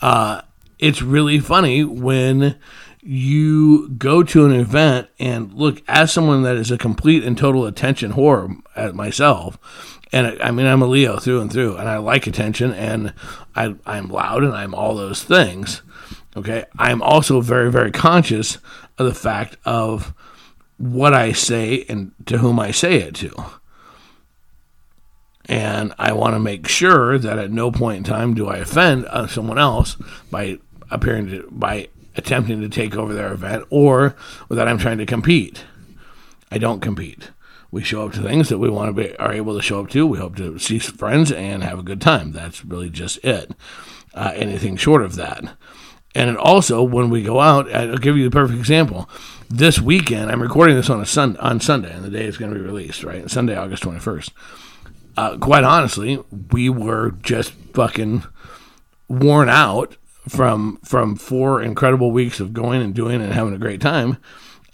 uh, 0.00 0.42
it's 0.78 1.02
really 1.02 1.38
funny 1.38 1.84
when 1.84 2.58
you 3.02 3.88
go 3.90 4.22
to 4.22 4.44
an 4.44 4.52
event 4.52 5.08
and 5.18 5.52
look 5.54 5.82
as 5.88 6.12
someone 6.12 6.42
that 6.42 6.56
is 6.56 6.70
a 6.70 6.78
complete 6.78 7.24
and 7.24 7.36
total 7.36 7.66
attention 7.66 8.12
whore 8.12 8.60
at 8.76 8.94
myself 8.94 9.58
and 10.12 10.40
I 10.42 10.50
mean 10.50 10.66
I'm 10.66 10.82
a 10.82 10.86
Leo 10.86 11.18
through 11.18 11.40
and 11.40 11.50
through 11.50 11.76
and 11.76 11.88
I 11.88 11.96
like 11.96 12.26
attention 12.26 12.72
and 12.74 13.14
I 13.56 13.74
I'm 13.86 14.08
loud 14.08 14.44
and 14.44 14.52
I'm 14.52 14.74
all 14.74 14.94
those 14.94 15.22
things 15.24 15.80
okay? 16.36 16.66
I'm 16.78 17.00
also 17.00 17.40
very 17.40 17.72
very 17.72 17.90
conscious 17.90 18.58
of 18.98 19.06
the 19.06 19.14
fact 19.14 19.56
of 19.64 20.12
what 20.76 21.14
I 21.14 21.32
say 21.32 21.86
and 21.88 22.12
to 22.26 22.38
whom 22.38 22.60
I 22.60 22.70
say 22.70 22.96
it 22.96 23.14
to 23.16 23.34
and 25.50 25.92
I 25.98 26.12
want 26.12 26.34
to 26.36 26.38
make 26.38 26.68
sure 26.68 27.18
that 27.18 27.38
at 27.40 27.50
no 27.50 27.72
point 27.72 27.98
in 27.98 28.04
time 28.04 28.34
do 28.34 28.46
I 28.46 28.58
offend 28.58 29.04
uh, 29.06 29.26
someone 29.26 29.58
else 29.58 29.96
by 30.30 30.60
appearing 30.92 31.26
to 31.26 31.48
by 31.50 31.88
attempting 32.14 32.60
to 32.60 32.68
take 32.68 32.94
over 32.94 33.12
their 33.12 33.32
event 33.32 33.64
or 33.68 34.14
that 34.48 34.68
I'm 34.68 34.78
trying 34.78 34.98
to 34.98 35.06
compete. 35.06 35.64
I 36.52 36.58
don't 36.58 36.80
compete. 36.80 37.30
We 37.72 37.82
show 37.82 38.06
up 38.06 38.12
to 38.12 38.22
things 38.22 38.48
that 38.48 38.58
we 38.58 38.70
want 38.70 38.94
to 38.94 39.02
be 39.02 39.16
are 39.16 39.32
able 39.32 39.56
to 39.56 39.62
show 39.62 39.80
up 39.80 39.90
to. 39.90 40.06
We 40.06 40.18
hope 40.18 40.36
to 40.36 40.56
see 40.60 40.78
friends 40.78 41.32
and 41.32 41.64
have 41.64 41.80
a 41.80 41.84
good 41.84 42.00
time. 42.00 42.30
That's 42.30 42.64
really 42.64 42.88
just 42.88 43.18
it. 43.24 43.50
Uh, 44.14 44.32
anything 44.36 44.76
short 44.76 45.02
of 45.02 45.16
that. 45.16 45.56
And 46.14 46.36
also, 46.36 46.82
when 46.82 47.10
we 47.10 47.22
go 47.22 47.40
out, 47.40 47.72
I'll 47.72 47.96
give 47.98 48.16
you 48.16 48.24
the 48.24 48.34
perfect 48.34 48.58
example. 48.58 49.08
This 49.48 49.80
weekend, 49.80 50.30
I'm 50.30 50.42
recording 50.42 50.76
this 50.76 50.90
on 50.90 51.00
a 51.00 51.06
sun 51.06 51.36
on 51.36 51.60
Sunday, 51.60 51.92
and 51.92 52.04
the 52.04 52.10
day 52.10 52.24
it's 52.24 52.36
going 52.36 52.52
to 52.52 52.58
be 52.58 52.64
released, 52.64 53.04
right? 53.04 53.28
Sunday, 53.30 53.56
August 53.56 53.84
21st. 53.84 54.30
Uh, 55.16 55.36
quite 55.38 55.64
honestly, 55.64 56.22
we 56.50 56.68
were 56.68 57.12
just 57.22 57.52
fucking 57.74 58.24
worn 59.08 59.48
out 59.48 59.96
from 60.28 60.78
from 60.84 61.16
four 61.16 61.62
incredible 61.62 62.12
weeks 62.12 62.40
of 62.40 62.52
going 62.52 62.82
and 62.82 62.94
doing 62.94 63.20
and 63.20 63.32
having 63.32 63.54
a 63.54 63.58
great 63.58 63.80
time, 63.80 64.16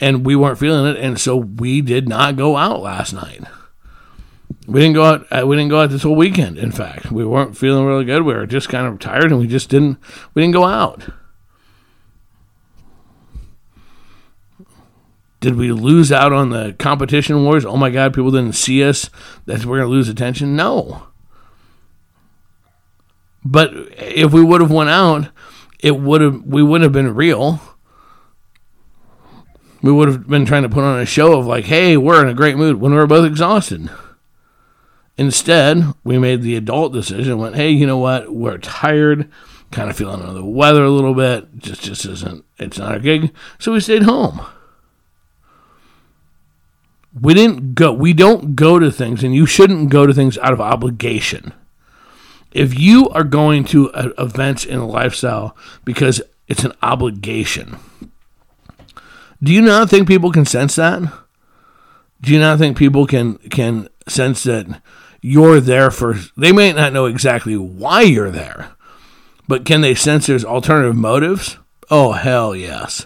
and 0.00 0.24
we 0.24 0.36
weren't 0.36 0.58
feeling 0.58 0.94
it, 0.94 1.00
and 1.02 1.18
so 1.18 1.36
we 1.36 1.80
did 1.80 2.08
not 2.08 2.36
go 2.36 2.56
out 2.56 2.80
last 2.80 3.12
night. 3.12 3.42
We 4.66 4.80
didn't 4.80 4.94
go 4.94 5.04
out. 5.04 5.26
Uh, 5.30 5.46
we 5.46 5.56
didn't 5.56 5.70
go 5.70 5.80
out 5.80 5.90
this 5.90 6.02
whole 6.02 6.16
weekend. 6.16 6.58
In 6.58 6.72
fact, 6.72 7.12
we 7.12 7.24
weren't 7.24 7.56
feeling 7.56 7.84
really 7.84 8.04
good. 8.04 8.22
We 8.22 8.34
were 8.34 8.46
just 8.46 8.68
kind 8.68 8.86
of 8.86 8.98
tired, 8.98 9.30
and 9.30 9.38
we 9.38 9.46
just 9.46 9.70
didn't. 9.70 9.98
We 10.34 10.42
didn't 10.42 10.54
go 10.54 10.64
out. 10.64 11.08
Did 15.40 15.56
we 15.56 15.70
lose 15.70 16.10
out 16.10 16.32
on 16.32 16.50
the 16.50 16.74
competition 16.78 17.44
wars? 17.44 17.64
Oh 17.64 17.76
my 17.76 17.90
God, 17.90 18.14
people 18.14 18.30
didn't 18.30 18.54
see 18.54 18.82
us. 18.82 19.10
That 19.44 19.64
we're 19.64 19.78
going 19.78 19.88
to 19.88 19.94
lose 19.94 20.08
attention. 20.08 20.56
No. 20.56 21.08
But 23.44 23.72
if 23.96 24.32
we 24.32 24.42
would 24.42 24.60
have 24.60 24.72
went 24.72 24.90
out, 24.90 25.28
it 25.80 25.98
would 25.98 26.20
have 26.20 26.42
we 26.42 26.62
wouldn't 26.62 26.84
have 26.84 26.92
been 26.92 27.14
real. 27.14 27.60
We 29.82 29.92
would 29.92 30.08
have 30.08 30.26
been 30.26 30.46
trying 30.46 30.64
to 30.64 30.68
put 30.68 30.82
on 30.82 30.98
a 30.98 31.06
show 31.06 31.38
of 31.38 31.46
like, 31.46 31.66
hey, 31.66 31.96
we're 31.96 32.22
in 32.22 32.28
a 32.28 32.34
great 32.34 32.56
mood 32.56 32.80
when 32.80 32.92
we 32.92 32.98
were 32.98 33.06
both 33.06 33.26
exhausted. 33.26 33.88
Instead, 35.18 35.94
we 36.02 36.18
made 36.18 36.42
the 36.42 36.56
adult 36.56 36.92
decision. 36.92 37.38
Went, 37.38 37.56
hey, 37.56 37.70
you 37.70 37.86
know 37.86 37.98
what? 37.98 38.34
We're 38.34 38.58
tired, 38.58 39.30
kind 39.70 39.88
of 39.88 39.96
feeling 39.96 40.20
under 40.20 40.32
the 40.32 40.44
weather 40.44 40.82
a 40.82 40.90
little 40.90 41.14
bit. 41.14 41.56
Just, 41.58 41.82
just 41.82 42.04
isn't. 42.04 42.44
It's 42.58 42.78
not 42.78 42.96
a 42.96 43.00
gig, 43.00 43.32
so 43.58 43.72
we 43.72 43.80
stayed 43.80 44.02
home. 44.02 44.44
We 47.18 47.34
didn't 47.34 47.74
go. 47.74 47.92
We 47.92 48.12
don't 48.12 48.56
go 48.56 48.78
to 48.78 48.90
things, 48.90 49.24
and 49.24 49.34
you 49.34 49.46
shouldn't 49.46 49.90
go 49.90 50.06
to 50.06 50.14
things 50.14 50.36
out 50.38 50.52
of 50.52 50.60
obligation 50.60 51.52
if 52.56 52.78
you 52.78 53.06
are 53.10 53.22
going 53.22 53.64
to 53.64 53.90
events 54.16 54.64
in 54.64 54.78
a 54.78 54.86
lifestyle 54.86 55.54
because 55.84 56.22
it's 56.48 56.64
an 56.64 56.72
obligation, 56.82 57.76
do 59.42 59.52
you 59.52 59.60
not 59.60 59.90
think 59.90 60.08
people 60.08 60.32
can 60.32 60.46
sense 60.46 60.76
that? 60.76 61.02
Do 62.22 62.32
you 62.32 62.40
not 62.40 62.58
think 62.58 62.78
people 62.78 63.06
can 63.06 63.36
can 63.50 63.88
sense 64.08 64.44
that 64.44 64.80
you're 65.20 65.60
there 65.60 65.90
for? 65.90 66.14
They 66.34 66.50
may 66.50 66.72
not 66.72 66.94
know 66.94 67.04
exactly 67.04 67.58
why 67.58 68.02
you're 68.02 68.30
there, 68.30 68.70
but 69.46 69.66
can 69.66 69.82
they 69.82 69.94
sense 69.94 70.26
there's 70.26 70.44
alternative 70.44 70.96
motives? 70.96 71.58
Oh 71.90 72.12
hell 72.12 72.56
yes, 72.56 73.04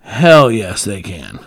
hell 0.00 0.50
yes 0.50 0.84
they 0.84 1.00
can 1.00 1.38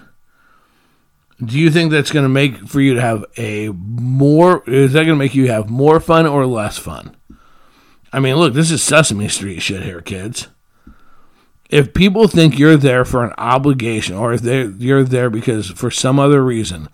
do 1.44 1.60
you 1.60 1.70
think 1.70 1.92
that's 1.92 2.12
going 2.12 2.24
to 2.24 2.30
make 2.30 2.68
for 2.68 2.80
you 2.80 2.94
to 2.94 3.02
have 3.02 3.26
a 3.38 3.70
more 3.70 4.64
is 4.70 4.94
that 4.94 5.00
going 5.00 5.10
to 5.10 5.16
make 5.16 5.36
you 5.36 5.50
have 5.50 5.70
more 5.70 6.00
fun 6.00 6.26
or 6.26 6.46
less 6.46 6.78
fun? 6.78 7.16
I 8.14 8.20
mean 8.20 8.36
look 8.36 8.54
this 8.54 8.72
is 8.72 8.82
sesame 8.82 9.28
street 9.28 9.60
shit 9.60 9.84
here 9.84 10.02
kids. 10.02 10.48
If 11.70 11.94
people 11.94 12.28
think 12.28 12.58
you're 12.58 12.78
there 12.78 13.04
for 13.04 13.26
an 13.26 13.34
obligation 13.38 14.16
or 14.16 14.34
if 14.34 14.42
they 14.42 14.66
you're 14.66 15.04
there 15.04 15.30
because 15.30 15.70
for 15.72 15.92
some 15.92 16.20
other 16.20 16.44
reason 16.44 16.90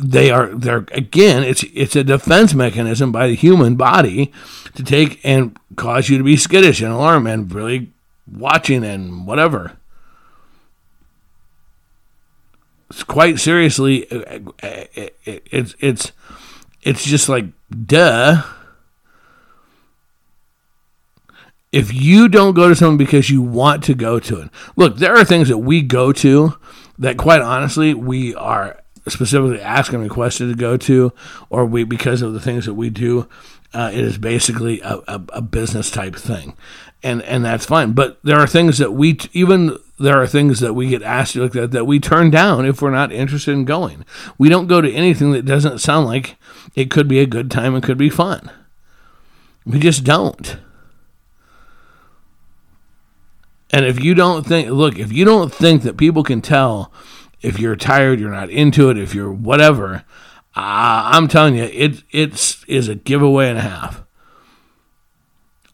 they 0.00 0.30
are 0.30 0.46
they're 0.48 0.86
again 0.92 1.44
it's 1.44 1.62
it's 1.74 1.94
a 1.94 2.02
defense 2.02 2.54
mechanism 2.54 3.12
by 3.12 3.28
the 3.28 3.34
human 3.34 3.76
body 3.76 4.32
to 4.74 4.82
take 4.82 5.20
and 5.22 5.56
cause 5.76 6.08
you 6.08 6.18
to 6.18 6.24
be 6.24 6.36
skittish 6.36 6.80
and 6.80 6.92
alarm 6.92 7.26
and 7.26 7.52
really 7.52 7.92
watching 8.26 8.82
and 8.82 9.26
whatever 9.26 9.76
quite 13.06 13.38
seriously, 13.38 14.10
uh, 14.10 14.40
uh, 14.62 14.84
it's 15.24 15.74
it's 15.80 16.12
it's 16.82 17.04
just 17.04 17.28
like 17.28 17.46
duh. 17.70 18.42
If 21.70 21.92
you 21.92 22.28
don't 22.28 22.52
go 22.52 22.68
to 22.68 22.76
something 22.76 22.98
because 22.98 23.30
you 23.30 23.40
want 23.40 23.82
to 23.84 23.94
go 23.94 24.20
to 24.20 24.42
it, 24.42 24.50
look, 24.76 24.96
there 24.96 25.16
are 25.16 25.24
things 25.24 25.48
that 25.48 25.58
we 25.58 25.80
go 25.80 26.12
to 26.12 26.54
that, 26.98 27.16
quite 27.16 27.40
honestly, 27.40 27.94
we 27.94 28.34
are 28.34 28.82
specifically 29.08 29.60
asked 29.60 29.90
and 29.90 30.02
requested 30.02 30.48
to 30.48 30.54
go 30.54 30.76
to, 30.76 31.12
or 31.50 31.64
we 31.64 31.84
because 31.84 32.22
of 32.22 32.32
the 32.32 32.40
things 32.40 32.66
that 32.66 32.74
we 32.74 32.90
do. 32.90 33.28
Uh, 33.74 33.90
it 33.92 34.00
is 34.00 34.18
basically 34.18 34.80
a, 34.82 34.98
a, 35.08 35.22
a, 35.32 35.40
business 35.40 35.90
type 35.90 36.14
thing, 36.14 36.54
and 37.02 37.22
and 37.22 37.42
that's 37.42 37.64
fine. 37.64 37.92
But 37.92 38.18
there 38.22 38.38
are 38.38 38.46
things 38.46 38.76
that 38.78 38.92
we 38.92 39.18
even 39.32 39.78
there 40.02 40.20
are 40.20 40.26
things 40.26 40.60
that 40.60 40.74
we 40.74 40.88
get 40.88 41.02
asked 41.02 41.34
to 41.34 41.40
look 41.40 41.56
at 41.56 41.70
that 41.70 41.86
we 41.86 42.00
turn 42.00 42.30
down 42.30 42.66
if 42.66 42.82
we're 42.82 42.90
not 42.90 43.12
interested 43.12 43.52
in 43.52 43.64
going. 43.64 44.04
We 44.38 44.48
don't 44.48 44.66
go 44.66 44.80
to 44.80 44.92
anything 44.92 45.32
that 45.32 45.44
doesn't 45.44 45.78
sound 45.78 46.06
like 46.06 46.36
it 46.74 46.90
could 46.90 47.08
be 47.08 47.20
a 47.20 47.26
good 47.26 47.50
time 47.50 47.74
and 47.74 47.82
could 47.82 47.98
be 47.98 48.10
fun. 48.10 48.50
We 49.64 49.78
just 49.78 50.04
don't. 50.04 50.56
And 53.70 53.86
if 53.86 54.02
you 54.02 54.14
don't 54.14 54.46
think, 54.46 54.68
look, 54.68 54.98
if 54.98 55.12
you 55.12 55.24
don't 55.24 55.52
think 55.52 55.82
that 55.82 55.96
people 55.96 56.22
can 56.22 56.42
tell 56.42 56.92
if 57.40 57.58
you're 57.58 57.76
tired, 57.76 58.20
you're 58.20 58.30
not 58.30 58.50
into 58.50 58.90
it, 58.90 58.98
if 58.98 59.14
you're 59.14 59.32
whatever, 59.32 60.04
uh, 60.54 61.10
I'm 61.12 61.28
telling 61.28 61.56
you, 61.56 61.64
it 61.64 62.02
it's 62.10 62.62
is 62.64 62.88
a 62.88 62.94
giveaway 62.94 63.48
and 63.48 63.58
a 63.58 63.62
half. 63.62 64.02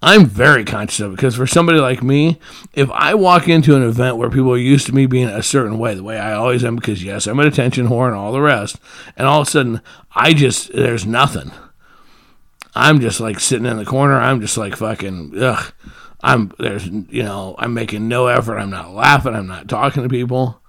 I'm 0.01 0.27
very 0.27 0.65
conscious 0.65 1.01
of 1.01 1.13
it 1.13 1.17
because 1.17 1.35
for 1.35 1.47
somebody 1.47 1.81
like 1.81 2.05
me, 2.05 2.39
if 2.73 2.89
I 2.93 3.15
walk 3.15 3.49
into 3.49 3.75
an 3.75 3.83
event 3.83 4.17
where 4.17 4.31
people 4.31 4.53
are 4.53 4.59
used 4.59 4.87
to 4.87 4.95
me 4.95 5.07
being 5.07 5.29
a 5.29 5.43
certain 5.43 5.79
way, 5.79 5.95
the 5.95 6.05
way 6.05 6.19
I 6.19 6.35
always 6.35 6.65
am, 6.65 6.77
because 6.77 7.03
yes, 7.03 7.27
I'm 7.27 7.41
an 7.41 7.49
attention 7.49 7.89
whore 7.89 8.07
and 8.07 8.15
all 8.15 8.33
the 8.33 8.41
rest, 8.41 8.77
and 9.17 9.27
all 9.27 9.41
of 9.41 9.49
a 9.49 9.51
sudden 9.51 9.81
I 10.15 10.35
just 10.35 10.73
there's 10.73 11.05
nothing. 11.05 11.51
I'm 12.77 13.01
just 13.01 13.19
like 13.19 13.41
sitting 13.41 13.67
in 13.67 13.77
the 13.77 13.85
corner. 13.85 14.21
I'm 14.21 14.41
just 14.41 14.57
like 14.57 14.77
fucking 14.77 15.33
ugh. 15.43 15.73
I'm 16.21 16.53
there's 16.59 16.87
you 16.87 17.25
know 17.25 17.57
I'm 17.59 17.75
making 17.75 18.07
no 18.07 18.29
effort. 18.29 18.59
I'm 18.59 18.71
not 18.71 18.93
laughing. 18.93 19.35
I'm 19.35 19.49
not 19.49 19.69
talking 19.69 20.05
to 20.05 20.09
people. 20.09 20.61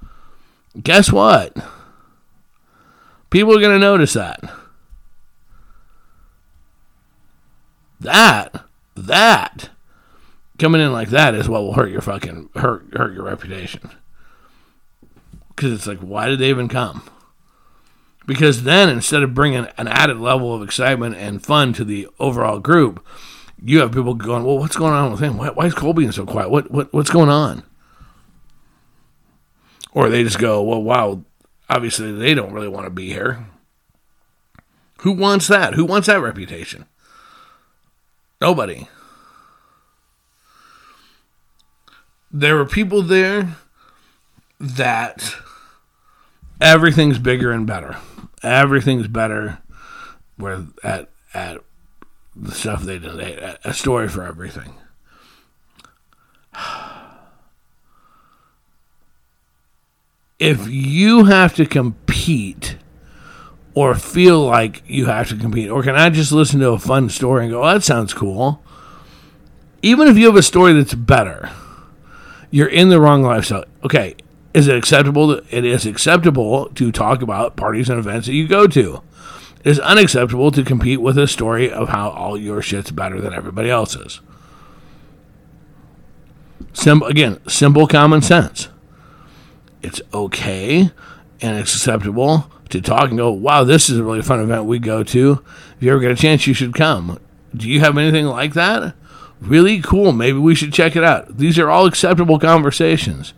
Guess 0.82 1.12
what? 1.12 1.56
People 3.30 3.56
are 3.56 3.62
gonna 3.62 3.78
notice 3.78 4.14
that. 4.14 4.40
That 8.00 8.69
that 9.08 9.70
coming 10.58 10.82
in 10.82 10.92
like 10.92 11.10
that 11.10 11.34
is 11.34 11.50
what 11.50 11.62
will 11.62 11.74
hurt 11.74 11.92
your 11.92 12.02
fucking 12.02 12.50
hurt 12.56 12.86
hurt 12.94 13.14
your 13.14 13.24
reputation. 13.24 13.90
Because 15.50 15.74
it's 15.74 15.88
like, 15.88 16.00
why 16.00 16.28
did 16.28 16.40
they 16.40 16.50
even 16.50 16.68
come? 16.68 17.04
Because 18.26 18.64
then 18.64 18.90
instead 18.90 19.24
of 19.24 19.34
bringing 19.34 19.66
an 19.78 19.88
added 19.88 20.18
level 20.18 20.54
of 20.54 20.62
excitement 20.62 21.16
and 21.16 21.44
fun 21.44 21.74
to 21.74 21.84
the 21.84 22.08
overall 22.20 22.60
group, 22.60 23.04
you 23.62 23.80
have 23.80 23.92
people 23.92 24.14
going, 24.14 24.44
"Well, 24.44 24.60
what's 24.60 24.78
going 24.78 24.94
on 24.94 25.12
with 25.12 25.20
him? 25.20 25.38
Why, 25.38 25.50
why 25.50 25.66
is 25.66 25.74
Cole 25.74 25.94
being 25.94 26.12
so 26.12 26.26
quiet? 26.26 26.50
What 26.50 26.70
what 26.72 26.94
what's 26.94 27.10
going 27.10 27.30
on?" 27.30 27.64
Or 29.92 30.10
they 30.10 30.24
just 30.24 30.40
go, 30.40 30.62
"Well, 30.62 30.82
wow, 30.82 31.24
obviously 31.70 32.12
they 32.12 32.34
don't 32.34 32.54
really 32.54 32.68
want 32.68 32.86
to 32.86 32.92
be 32.92 33.10
here." 33.10 33.48
Who 35.00 35.12
wants 35.14 35.48
that? 35.48 35.74
Who 35.74 35.86
wants 35.86 36.08
that 36.08 36.22
reputation? 36.22 36.86
Nobody. 38.42 38.88
There 42.32 42.56
were 42.56 42.66
people 42.66 43.02
there 43.02 43.58
that 44.60 45.36
everything's 46.62 47.20
bigger 47.20 47.52
and 47.52 47.66
better. 47.66 47.98
Everything's 48.44 49.08
better. 49.08 49.60
Where 50.38 50.68
at 50.84 51.10
at 51.34 51.62
the 52.36 52.52
stuff 52.54 52.84
they 52.84 53.00
did, 53.00 53.18
they, 53.18 53.56
a 53.64 53.74
story 53.74 54.08
for 54.08 54.24
everything. 54.24 54.74
If 60.40 60.70
you 60.70 61.26
have 61.26 61.54
to 61.56 61.66
compete 61.66 62.78
or 63.80 63.96
feel 63.96 64.46
like 64.46 64.84
you 64.88 65.06
have 65.06 65.30
to 65.30 65.38
compete, 65.38 65.70
or 65.70 65.82
can 65.82 65.96
I 65.96 66.10
just 66.10 66.34
listen 66.34 66.60
to 66.60 66.72
a 66.72 66.78
fun 66.78 67.08
story 67.08 67.46
and 67.46 67.54
go, 67.54 67.64
oh, 67.64 67.74
that 67.74 67.82
sounds 67.82 68.14
cool? 68.14 68.62
Even 69.82 70.10
if 70.10 70.18
you 70.18 70.26
have 70.26 70.36
a 70.36 70.44
story 70.44 70.74
that's 70.74 70.94
better, 70.94 71.50
you're 72.52 72.68
in 72.68 72.90
the 72.90 73.00
wrong 73.00 73.24
lifestyle. 73.24 73.64
Okay, 73.86 74.18
is 74.54 74.68
it 74.68 74.76
acceptable? 74.76 75.34
To, 75.34 75.56
it 75.58 75.64
is 75.64 75.86
acceptable 75.86 76.68
to 76.72 76.92
talk 76.92 77.22
about 77.22 77.56
parties 77.56 77.90
and 77.90 77.98
events 77.98 78.28
that 78.28 78.34
you 78.34 78.50
go 78.50 78.68
to. 78.68 79.02
It 79.64 79.72
is 79.72 79.80
unacceptable 79.80 80.52
to 80.52 80.64
compete 80.66 81.00
with 81.00 81.18
a 81.18 81.26
story 81.26 81.72
of 81.72 81.88
how 81.88 82.10
all 82.10 82.38
your 82.38 82.62
shit's 82.62 82.92
better 82.92 83.22
than 83.22 83.34
everybody 83.34 83.70
else's. 83.70 84.20
Sim- 86.74 87.04
again, 87.04 87.40
simple 87.48 87.88
common 87.88 88.22
sense. 88.22 88.68
It's 89.82 90.02
okay 90.14 90.92
and 91.42 91.58
it's 91.58 91.74
acceptable 91.74 92.52
to 92.70 92.82
talk 92.82 93.10
and 93.10 93.18
go, 93.18 93.32
wow, 93.32 93.64
this 93.64 93.90
is 93.90 93.98
a 93.98 94.04
really 94.04 94.22
fun 94.22 94.40
event 94.40 94.66
we 94.66 94.80
go 94.80 95.04
to. 95.04 95.44
If 95.78 95.84
you 95.84 95.92
ever 95.92 96.00
get 96.00 96.12
a 96.12 96.16
chance, 96.16 96.48
you 96.48 96.54
should 96.54 96.74
come. 96.74 97.20
Do 97.56 97.68
you 97.68 97.80
have 97.80 97.98
anything 97.98 98.26
like 98.26 98.54
that? 98.54 98.96
Really 99.42 99.82
cool. 99.82 100.12
Maybe 100.12 100.38
we 100.38 100.56
should 100.56 100.74
check 100.74 100.96
it 100.96 101.04
out. 101.04 101.38
These 101.38 101.58
are 101.58 101.70
all 101.70 101.86
acceptable 101.86 102.40
conversations. 102.40 103.34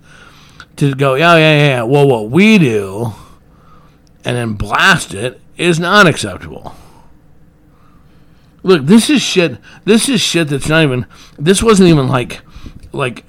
To 0.77 0.95
go, 0.95 1.15
yeah, 1.15 1.35
yeah, 1.35 1.67
yeah. 1.67 1.83
Well, 1.83 2.07
what 2.07 2.29
we 2.29 2.57
do 2.57 3.13
and 4.23 4.37
then 4.37 4.53
blast 4.53 5.13
it 5.13 5.39
is 5.57 5.79
not 5.79 6.07
acceptable. 6.07 6.75
Look, 8.63 8.85
this 8.85 9.09
is 9.09 9.21
shit. 9.21 9.57
This 9.85 10.07
is 10.07 10.21
shit 10.21 10.49
that's 10.49 10.69
not 10.69 10.83
even. 10.83 11.07
This 11.37 11.63
wasn't 11.63 11.89
even 11.89 12.07
like, 12.07 12.41
like 12.91 13.25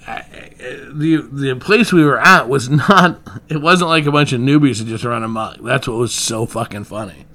the 0.62 1.28
the 1.30 1.56
place 1.56 1.92
we 1.92 2.04
were 2.04 2.20
at 2.20 2.48
was 2.48 2.68
not. 2.68 3.20
It 3.48 3.60
wasn't 3.60 3.90
like 3.90 4.06
a 4.06 4.12
bunch 4.12 4.32
of 4.32 4.40
newbies 4.40 4.78
that 4.78 4.86
just 4.86 5.04
run 5.04 5.22
amok. 5.22 5.58
That's 5.62 5.88
what 5.88 5.98
was 5.98 6.14
so 6.14 6.46
fucking 6.46 6.84
funny, 6.84 7.26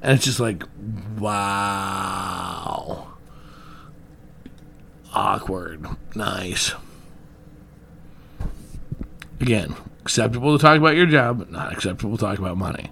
and 0.00 0.16
it's 0.16 0.24
just 0.24 0.40
like, 0.40 0.64
wow, 1.18 3.08
awkward, 5.12 5.86
nice. 6.14 6.72
Again, 9.40 9.74
acceptable 10.00 10.56
to 10.56 10.62
talk 10.62 10.78
about 10.78 10.96
your 10.96 11.06
job, 11.06 11.38
but 11.38 11.50
not 11.50 11.72
acceptable 11.72 12.16
to 12.16 12.24
talk 12.24 12.38
about 12.38 12.56
money. 12.56 12.90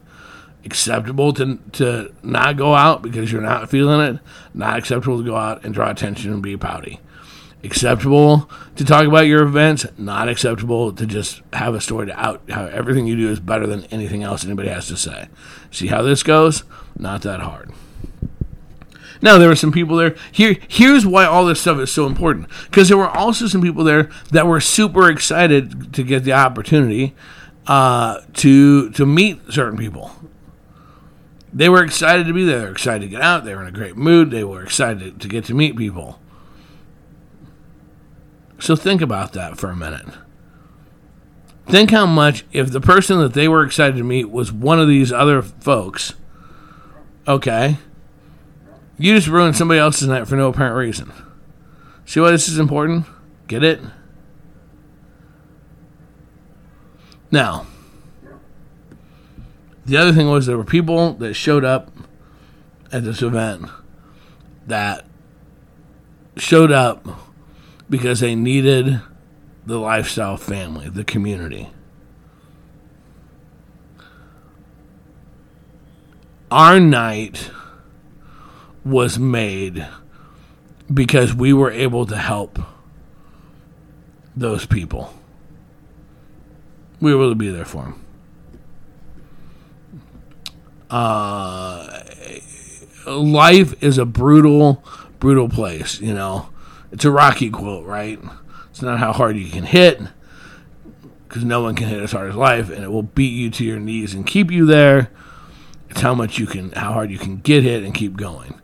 Acceptable 0.64 1.32
to 1.34 1.58
to 1.72 2.12
not 2.22 2.56
go 2.56 2.74
out 2.74 3.02
because 3.02 3.32
you're 3.32 3.40
not 3.40 3.70
feeling 3.70 4.14
it. 4.14 4.20
Not 4.52 4.78
acceptable 4.78 5.18
to 5.18 5.24
go 5.24 5.36
out 5.36 5.64
and 5.64 5.72
draw 5.72 5.90
attention 5.90 6.32
and 6.32 6.42
be 6.42 6.56
pouty 6.56 7.00
acceptable 7.62 8.50
to 8.76 8.84
talk 8.84 9.06
about 9.06 9.26
your 9.26 9.42
events, 9.42 9.86
not 9.98 10.28
acceptable 10.28 10.92
to 10.92 11.06
just 11.06 11.42
have 11.52 11.74
a 11.74 11.80
story 11.80 12.06
to 12.06 12.18
out 12.18 12.42
how 12.48 12.66
everything 12.66 13.06
you 13.06 13.16
do 13.16 13.30
is 13.30 13.40
better 13.40 13.66
than 13.66 13.84
anything 13.84 14.22
else 14.22 14.44
anybody 14.44 14.68
has 14.68 14.88
to 14.88 14.96
say. 14.96 15.28
See 15.70 15.88
how 15.88 16.02
this 16.02 16.22
goes? 16.22 16.64
Not 16.98 17.22
that 17.22 17.40
hard. 17.40 17.70
Now 19.22 19.38
there 19.38 19.48
were 19.48 19.56
some 19.56 19.72
people 19.72 19.96
there. 19.96 20.16
Here, 20.32 20.56
here's 20.66 21.04
why 21.04 21.26
all 21.26 21.44
this 21.44 21.60
stuff 21.60 21.78
is 21.78 21.92
so 21.92 22.06
important. 22.06 22.48
Because 22.64 22.88
there 22.88 22.96
were 22.96 23.08
also 23.08 23.46
some 23.46 23.60
people 23.60 23.84
there 23.84 24.10
that 24.30 24.46
were 24.46 24.60
super 24.60 25.10
excited 25.10 25.92
to 25.94 26.02
get 26.02 26.24
the 26.24 26.32
opportunity 26.32 27.14
uh, 27.66 28.20
to 28.34 28.90
to 28.90 29.04
meet 29.04 29.40
certain 29.50 29.78
people. 29.78 30.10
They 31.52 31.68
were 31.68 31.82
excited 31.82 32.26
to 32.26 32.32
be 32.32 32.44
there. 32.44 32.60
They 32.60 32.64
were 32.64 32.72
excited 32.72 33.02
to 33.02 33.08
get 33.08 33.20
out. 33.20 33.44
They 33.44 33.54
were 33.54 33.62
in 33.62 33.68
a 33.68 33.72
great 33.72 33.96
mood. 33.96 34.30
They 34.30 34.44
were 34.44 34.62
excited 34.62 35.20
to 35.20 35.28
get 35.28 35.44
to 35.46 35.54
meet 35.54 35.76
people. 35.76 36.19
So 38.60 38.76
think 38.76 39.00
about 39.00 39.32
that 39.32 39.58
for 39.58 39.70
a 39.70 39.76
minute. 39.76 40.06
Think 41.66 41.90
how 41.90 42.06
much, 42.06 42.44
if 42.52 42.70
the 42.70 42.80
person 42.80 43.18
that 43.20 43.32
they 43.32 43.48
were 43.48 43.64
excited 43.64 43.96
to 43.96 44.04
meet 44.04 44.30
was 44.30 44.52
one 44.52 44.80
of 44.80 44.88
these 44.88 45.12
other 45.12 45.40
folks, 45.40 46.14
okay, 47.26 47.78
you 48.98 49.14
just 49.14 49.28
ruined 49.28 49.56
somebody 49.56 49.80
else's 49.80 50.08
night 50.08 50.28
for 50.28 50.36
no 50.36 50.48
apparent 50.48 50.76
reason. 50.76 51.12
See 52.04 52.20
why 52.20 52.32
this 52.32 52.48
is 52.48 52.58
important? 52.58 53.06
Get 53.46 53.62
it? 53.62 53.80
Now, 57.30 57.66
the 59.86 59.96
other 59.96 60.12
thing 60.12 60.28
was 60.28 60.46
there 60.46 60.58
were 60.58 60.64
people 60.64 61.14
that 61.14 61.34
showed 61.34 61.64
up 61.64 61.92
at 62.92 63.04
this 63.04 63.22
event 63.22 63.66
that 64.66 65.06
showed 66.36 66.72
up 66.72 67.29
because 67.90 68.20
they 68.20 68.34
needed 68.34 69.00
the 69.66 69.78
lifestyle 69.78 70.36
family, 70.36 70.88
the 70.88 71.04
community. 71.04 71.68
Our 76.50 76.80
night 76.80 77.50
was 78.84 79.18
made 79.18 79.86
because 80.92 81.34
we 81.34 81.52
were 81.52 81.70
able 81.70 82.06
to 82.06 82.16
help 82.16 82.58
those 84.34 84.66
people. 84.66 85.12
We 87.00 87.14
were 87.14 87.22
able 87.22 87.30
to 87.32 87.36
be 87.36 87.50
there 87.50 87.64
for 87.64 87.82
them. 87.82 88.04
Uh, 90.90 92.02
life 93.06 93.80
is 93.82 93.98
a 93.98 94.04
brutal, 94.04 94.82
brutal 95.20 95.48
place, 95.48 96.00
you 96.00 96.14
know. 96.14 96.48
It's 96.92 97.04
a 97.04 97.10
Rocky 97.10 97.50
quote, 97.50 97.86
right? 97.86 98.18
It's 98.70 98.82
not 98.82 98.98
how 98.98 99.12
hard 99.12 99.36
you 99.36 99.48
can 99.48 99.64
hit, 99.64 100.00
because 101.28 101.44
no 101.44 101.62
one 101.62 101.74
can 101.74 101.88
hit 101.88 102.02
as 102.02 102.12
hard 102.12 102.30
as 102.30 102.36
life, 102.36 102.70
and 102.70 102.82
it 102.82 102.90
will 102.90 103.02
beat 103.02 103.32
you 103.32 103.50
to 103.50 103.64
your 103.64 103.78
knees 103.78 104.14
and 104.14 104.26
keep 104.26 104.50
you 104.50 104.66
there. 104.66 105.10
It's 105.88 106.00
how 106.00 106.14
much 106.14 106.38
you 106.38 106.46
can, 106.46 106.72
how 106.72 106.92
hard 106.92 107.10
you 107.10 107.18
can 107.18 107.38
get 107.38 107.64
hit 107.64 107.82
and 107.82 107.94
keep 107.94 108.16
going. 108.16 108.60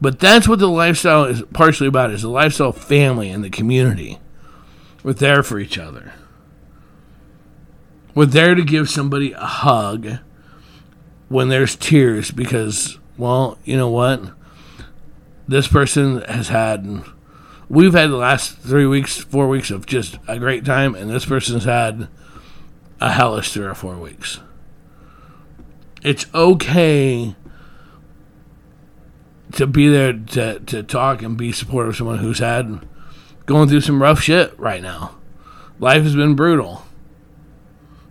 But 0.00 0.18
that's 0.18 0.48
what 0.48 0.58
the 0.58 0.68
lifestyle 0.68 1.24
is 1.24 1.42
partially 1.52 1.86
about: 1.86 2.10
is 2.10 2.22
the 2.22 2.28
lifestyle 2.28 2.72
family 2.72 3.30
and 3.30 3.44
the 3.44 3.50
community. 3.50 4.18
We're 5.02 5.12
there 5.12 5.42
for 5.42 5.58
each 5.58 5.78
other. 5.78 6.12
We're 8.14 8.26
there 8.26 8.54
to 8.54 8.64
give 8.64 8.90
somebody 8.90 9.32
a 9.32 9.44
hug 9.44 10.18
when 11.28 11.48
there's 11.48 11.76
tears 11.76 12.30
because, 12.30 12.98
well, 13.16 13.58
you 13.64 13.76
know 13.76 13.88
what? 13.88 14.22
This 15.48 15.66
person 15.66 16.20
has 16.22 16.48
had, 16.48 17.04
we've 17.72 17.94
had 17.94 18.10
the 18.10 18.16
last 18.16 18.58
three 18.58 18.86
weeks, 18.86 19.18
four 19.18 19.48
weeks 19.48 19.70
of 19.70 19.86
just 19.86 20.18
a 20.28 20.38
great 20.38 20.64
time, 20.64 20.94
and 20.94 21.10
this 21.10 21.24
person's 21.24 21.64
had 21.64 22.06
a 23.00 23.10
hellish 23.10 23.50
three 23.50 23.64
or 23.64 23.74
four 23.74 23.96
weeks. 23.96 24.40
It's 26.02 26.26
okay 26.34 27.34
to 29.52 29.66
be 29.66 29.88
there 29.88 30.12
to, 30.12 30.60
to 30.60 30.82
talk 30.82 31.22
and 31.22 31.36
be 31.36 31.50
supportive 31.50 31.90
of 31.90 31.96
someone 31.96 32.18
who's 32.18 32.40
had 32.40 32.86
going 33.46 33.68
through 33.68 33.80
some 33.80 34.02
rough 34.02 34.20
shit 34.20 34.56
right 34.58 34.82
now. 34.82 35.16
Life 35.78 36.02
has 36.02 36.14
been 36.14 36.34
brutal. 36.34 36.84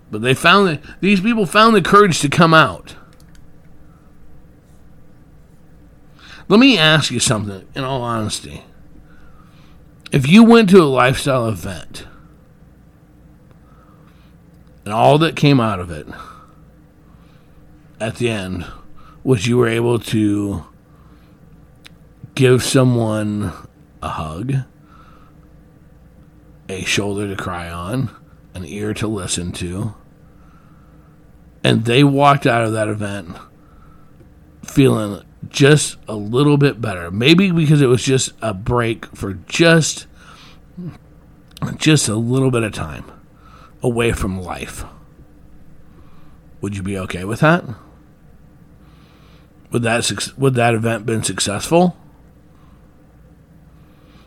But 0.09 0.21
they 0.21 0.33
found 0.33 0.67
that 0.67 0.81
these 1.01 1.21
people 1.21 1.45
found 1.45 1.75
the 1.75 1.81
courage 1.81 2.19
to 2.21 2.29
come 2.29 2.53
out. 2.53 2.95
Let 6.47 6.59
me 6.59 6.77
ask 6.77 7.11
you 7.11 7.19
something, 7.19 7.65
in 7.75 7.83
all 7.83 8.01
honesty. 8.01 8.63
If 10.11 10.27
you 10.27 10.43
went 10.43 10.69
to 10.71 10.81
a 10.81 10.83
lifestyle 10.83 11.47
event 11.47 12.05
and 14.83 14.93
all 14.93 15.17
that 15.19 15.37
came 15.37 15.61
out 15.61 15.79
of 15.79 15.89
it 15.89 16.05
at 17.97 18.17
the 18.17 18.29
end 18.29 18.65
was 19.23 19.47
you 19.47 19.57
were 19.57 19.69
able 19.69 19.99
to 19.99 20.65
give 22.35 22.61
someone 22.61 23.53
a 24.01 24.09
hug, 24.09 24.53
a 26.67 26.83
shoulder 26.83 27.33
to 27.33 27.41
cry 27.41 27.69
on, 27.69 28.09
an 28.53 28.65
ear 28.65 28.93
to 28.95 29.07
listen 29.07 29.53
to, 29.53 29.93
and 31.63 31.85
they 31.85 32.03
walked 32.03 32.45
out 32.45 32.65
of 32.65 32.73
that 32.73 32.89
event 32.89 33.37
feeling 34.65 35.23
just 35.49 35.97
a 36.07 36.15
little 36.15 36.57
bit 36.57 36.81
better. 36.81 37.11
Maybe 37.11 37.51
because 37.51 37.81
it 37.81 37.87
was 37.87 38.03
just 38.03 38.31
a 38.41 38.53
break 38.53 39.05
for 39.15 39.33
just 39.33 40.07
just 41.77 42.07
a 42.07 42.15
little 42.15 42.51
bit 42.51 42.63
of 42.63 42.73
time 42.73 43.05
away 43.83 44.11
from 44.11 44.41
life. 44.41 44.83
Would 46.61 46.75
you 46.75 46.83
be 46.83 46.97
okay 46.97 47.23
with 47.23 47.39
that? 47.39 47.63
Would 49.71 49.83
that 49.83 50.33
would 50.37 50.55
that 50.55 50.73
event 50.75 51.05
been 51.05 51.23
successful? 51.23 51.97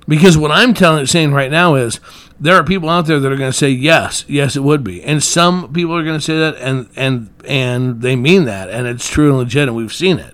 Because 0.06 0.36
what 0.36 0.50
I'm 0.50 0.74
telling 0.74 1.06
saying 1.06 1.32
right 1.32 1.50
now 1.50 1.76
is 1.76 1.98
there 2.38 2.56
are 2.56 2.64
people 2.64 2.90
out 2.90 3.06
there 3.06 3.18
that 3.18 3.32
are 3.32 3.36
going 3.36 3.52
to 3.52 3.56
say 3.56 3.70
yes, 3.70 4.24
yes, 4.28 4.54
it 4.54 4.62
would 4.62 4.84
be, 4.84 5.02
and 5.02 5.22
some 5.22 5.72
people 5.72 5.96
are 5.96 6.04
going 6.04 6.18
to 6.18 6.24
say 6.24 6.36
that, 6.38 6.56
and 6.56 6.88
and 6.96 7.30
and 7.46 8.02
they 8.02 8.16
mean 8.16 8.44
that, 8.44 8.68
and 8.68 8.86
it's 8.86 9.08
true 9.08 9.30
and 9.30 9.38
legit, 9.38 9.68
and 9.68 9.76
we've 9.76 9.92
seen 9.92 10.18
it. 10.18 10.33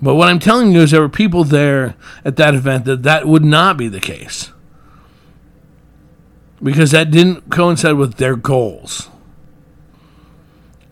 But 0.00 0.14
what 0.14 0.28
I'm 0.28 0.38
telling 0.38 0.72
you 0.72 0.80
is 0.80 0.90
there 0.90 1.00
were 1.00 1.08
people 1.08 1.44
there 1.44 1.94
at 2.24 2.36
that 2.36 2.54
event 2.54 2.84
that 2.84 3.02
that 3.04 3.26
would 3.26 3.44
not 3.44 3.76
be 3.76 3.88
the 3.88 4.00
case. 4.00 4.52
Because 6.62 6.90
that 6.90 7.10
didn't 7.10 7.50
coincide 7.50 7.94
with 7.94 8.16
their 8.16 8.36
goals. 8.36 9.08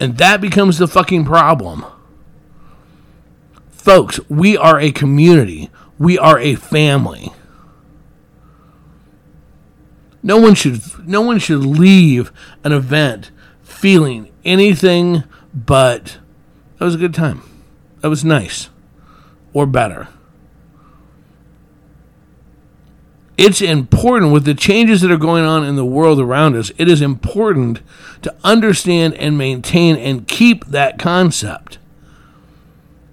And 0.00 0.18
that 0.18 0.40
becomes 0.40 0.78
the 0.78 0.88
fucking 0.88 1.24
problem. 1.24 1.84
Folks, 3.70 4.18
we 4.28 4.56
are 4.56 4.80
a 4.80 4.92
community. 4.92 5.70
We 5.98 6.18
are 6.18 6.38
a 6.38 6.54
family. 6.54 7.32
No 10.22 10.38
one 10.38 10.54
should 10.54 10.80
no 11.06 11.20
one 11.20 11.40
should 11.40 11.64
leave 11.64 12.32
an 12.62 12.72
event 12.72 13.32
feeling 13.62 14.30
anything 14.44 15.24
but 15.52 16.18
that 16.78 16.84
was 16.84 16.94
a 16.94 16.98
good 16.98 17.14
time. 17.14 17.42
That 18.00 18.08
was 18.08 18.24
nice 18.24 18.68
or 19.52 19.66
better. 19.66 20.08
It's 23.36 23.60
important 23.60 24.32
with 24.32 24.44
the 24.44 24.54
changes 24.54 25.00
that 25.00 25.10
are 25.10 25.16
going 25.16 25.44
on 25.44 25.64
in 25.64 25.74
the 25.74 25.84
world 25.84 26.20
around 26.20 26.54
us. 26.54 26.70
It 26.78 26.88
is 26.88 27.02
important 27.02 27.80
to 28.22 28.34
understand 28.44 29.14
and 29.14 29.36
maintain 29.36 29.96
and 29.96 30.28
keep 30.28 30.66
that 30.66 30.98
concept. 30.98 31.78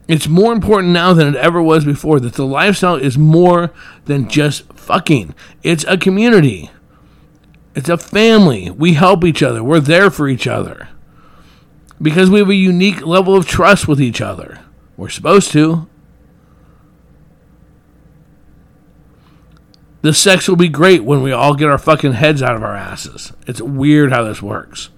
It's 0.08 0.28
more 0.28 0.54
important 0.54 0.94
now 0.94 1.14
than 1.14 1.28
it 1.28 1.36
ever 1.36 1.62
was 1.62 1.86
before 1.86 2.20
that 2.20 2.34
the 2.34 2.46
lifestyle 2.46 2.96
is 2.96 3.18
more 3.18 3.72
than 4.06 4.30
just 4.30 4.72
fucking. 4.74 5.34
It's 5.64 5.86
a 5.88 5.98
community. 5.98 6.70
It's 7.74 7.90
a 7.90 7.98
family. 7.98 8.70
We 8.70 8.94
help 8.94 9.24
each 9.24 9.42
other. 9.42 9.64
We're 9.64 9.80
there 9.80 10.12
for 10.12 10.28
each 10.28 10.48
other. 10.48 10.90
Because 12.00 12.30
we 12.30 12.38
have 12.38 12.50
a 12.50 12.56
unique 12.56 13.06
level 13.06 13.36
of 13.36 13.48
trust 13.48 13.88
with 13.88 14.02
each 14.02 14.22
other. 14.22 14.60
We're 14.96 15.10
supposed 15.10 15.52
to. 15.54 15.89
The 20.02 20.14
sex 20.14 20.48
will 20.48 20.56
be 20.56 20.70
great 20.70 21.04
when 21.04 21.22
we 21.22 21.32
all 21.32 21.56
get 21.56 21.70
our 21.70 21.78
fucking 21.78 22.14
heads 22.14 22.42
out 22.42 22.56
of 22.56 22.64
our 22.64 22.76
asses. 22.76 23.34
It's 23.48 23.62
weird 23.62 24.12
how 24.12 24.24
this 24.24 24.42
works. 24.42 24.90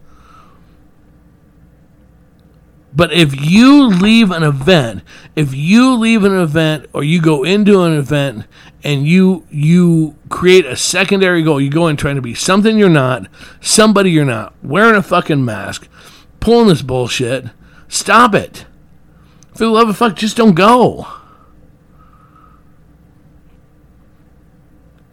But 2.94 3.14
if 3.14 3.40
you 3.40 3.88
leave 3.88 4.32
an 4.32 4.44
event, 4.44 5.02
if 5.36 5.56
you 5.56 5.96
leave 5.96 6.24
an 6.24 6.38
event 6.38 6.88
or 6.94 7.04
you 7.04 7.22
go 7.22 7.44
into 7.44 7.84
an 7.84 7.94
event 7.94 8.46
and 8.84 9.08
you 9.08 9.48
you 9.50 10.18
create 10.30 10.66
a 10.66 10.76
secondary 10.76 11.42
goal, 11.42 11.62
you 11.62 11.70
go 11.70 11.88
in 11.88 11.96
trying 11.96 12.18
to 12.18 12.22
be 12.22 12.34
something 12.34 12.78
you're 12.78 12.90
not, 12.90 13.28
somebody 13.62 14.12
you're 14.12 14.26
not, 14.26 14.54
wearing 14.62 14.96
a 14.96 15.02
fucking 15.02 15.46
mask, 15.46 15.88
pulling 16.42 16.68
this 16.68 16.82
bullshit, 16.82 17.46
stop 17.88 18.36
it. 18.36 18.66
For 19.54 19.66
the 19.66 19.70
love 19.70 19.88
of 19.88 19.98
fuck, 19.98 20.16
just 20.18 20.38
don't 20.38 20.56
go. 20.56 21.08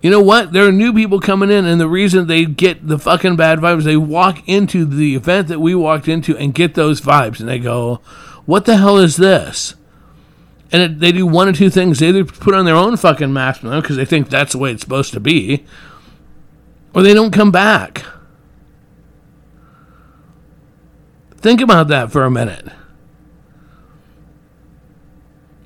You 0.00 0.10
know 0.10 0.22
what? 0.22 0.52
There 0.52 0.66
are 0.66 0.72
new 0.72 0.92
people 0.92 1.18
coming 1.18 1.50
in, 1.50 1.64
and 1.64 1.80
the 1.80 1.88
reason 1.88 2.26
they 2.26 2.44
get 2.44 2.86
the 2.86 2.98
fucking 2.98 3.36
bad 3.36 3.58
vibes, 3.58 3.82
they 3.82 3.96
walk 3.96 4.48
into 4.48 4.84
the 4.84 5.16
event 5.16 5.48
that 5.48 5.60
we 5.60 5.74
walked 5.74 6.06
into 6.06 6.36
and 6.36 6.54
get 6.54 6.74
those 6.74 7.00
vibes, 7.00 7.40
and 7.40 7.48
they 7.48 7.58
go, 7.58 8.00
What 8.44 8.64
the 8.64 8.76
hell 8.76 8.98
is 8.98 9.16
this? 9.16 9.74
And 10.70 10.82
it, 10.82 11.00
they 11.00 11.12
do 11.12 11.26
one 11.26 11.48
or 11.48 11.52
two 11.52 11.70
things. 11.70 11.98
They 11.98 12.08
either 12.08 12.24
put 12.24 12.54
on 12.54 12.64
their 12.64 12.76
own 12.76 12.96
fucking 12.96 13.32
mask 13.32 13.62
because 13.62 13.96
they 13.96 14.04
think 14.04 14.28
that's 14.28 14.52
the 14.52 14.58
way 14.58 14.70
it's 14.70 14.82
supposed 14.82 15.12
to 15.14 15.20
be, 15.20 15.64
or 16.94 17.02
they 17.02 17.14
don't 17.14 17.32
come 17.32 17.50
back. 17.50 18.04
Think 21.38 21.60
about 21.60 21.88
that 21.88 22.12
for 22.12 22.24
a 22.24 22.30
minute. 22.30 22.68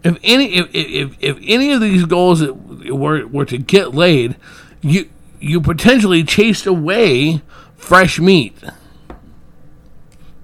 If 0.04 0.18
any 0.22 0.54
if, 0.54 0.68
if, 0.74 1.16
if 1.20 1.38
any 1.42 1.72
of 1.72 1.80
these 1.80 2.04
goals 2.04 2.42
were 2.42 3.26
were 3.26 3.44
to 3.44 3.58
get 3.58 3.94
laid, 3.94 4.36
you 4.80 5.08
you 5.40 5.60
potentially 5.60 6.24
chased 6.24 6.66
away 6.66 7.40
fresh 7.76 8.18
meat. 8.18 8.56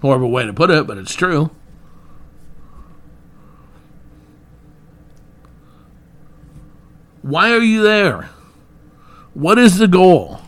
Horrible 0.01 0.31
way 0.31 0.47
to 0.47 0.53
put 0.53 0.71
it, 0.71 0.87
but 0.87 0.99
it's 0.99 1.15
true. 1.15 1.51
Why 7.23 7.51
are 7.53 7.63
you 7.63 7.83
there? 7.83 8.31
What 9.35 9.59
is 9.59 9.79
the 9.79 9.89
goal? 9.89 10.41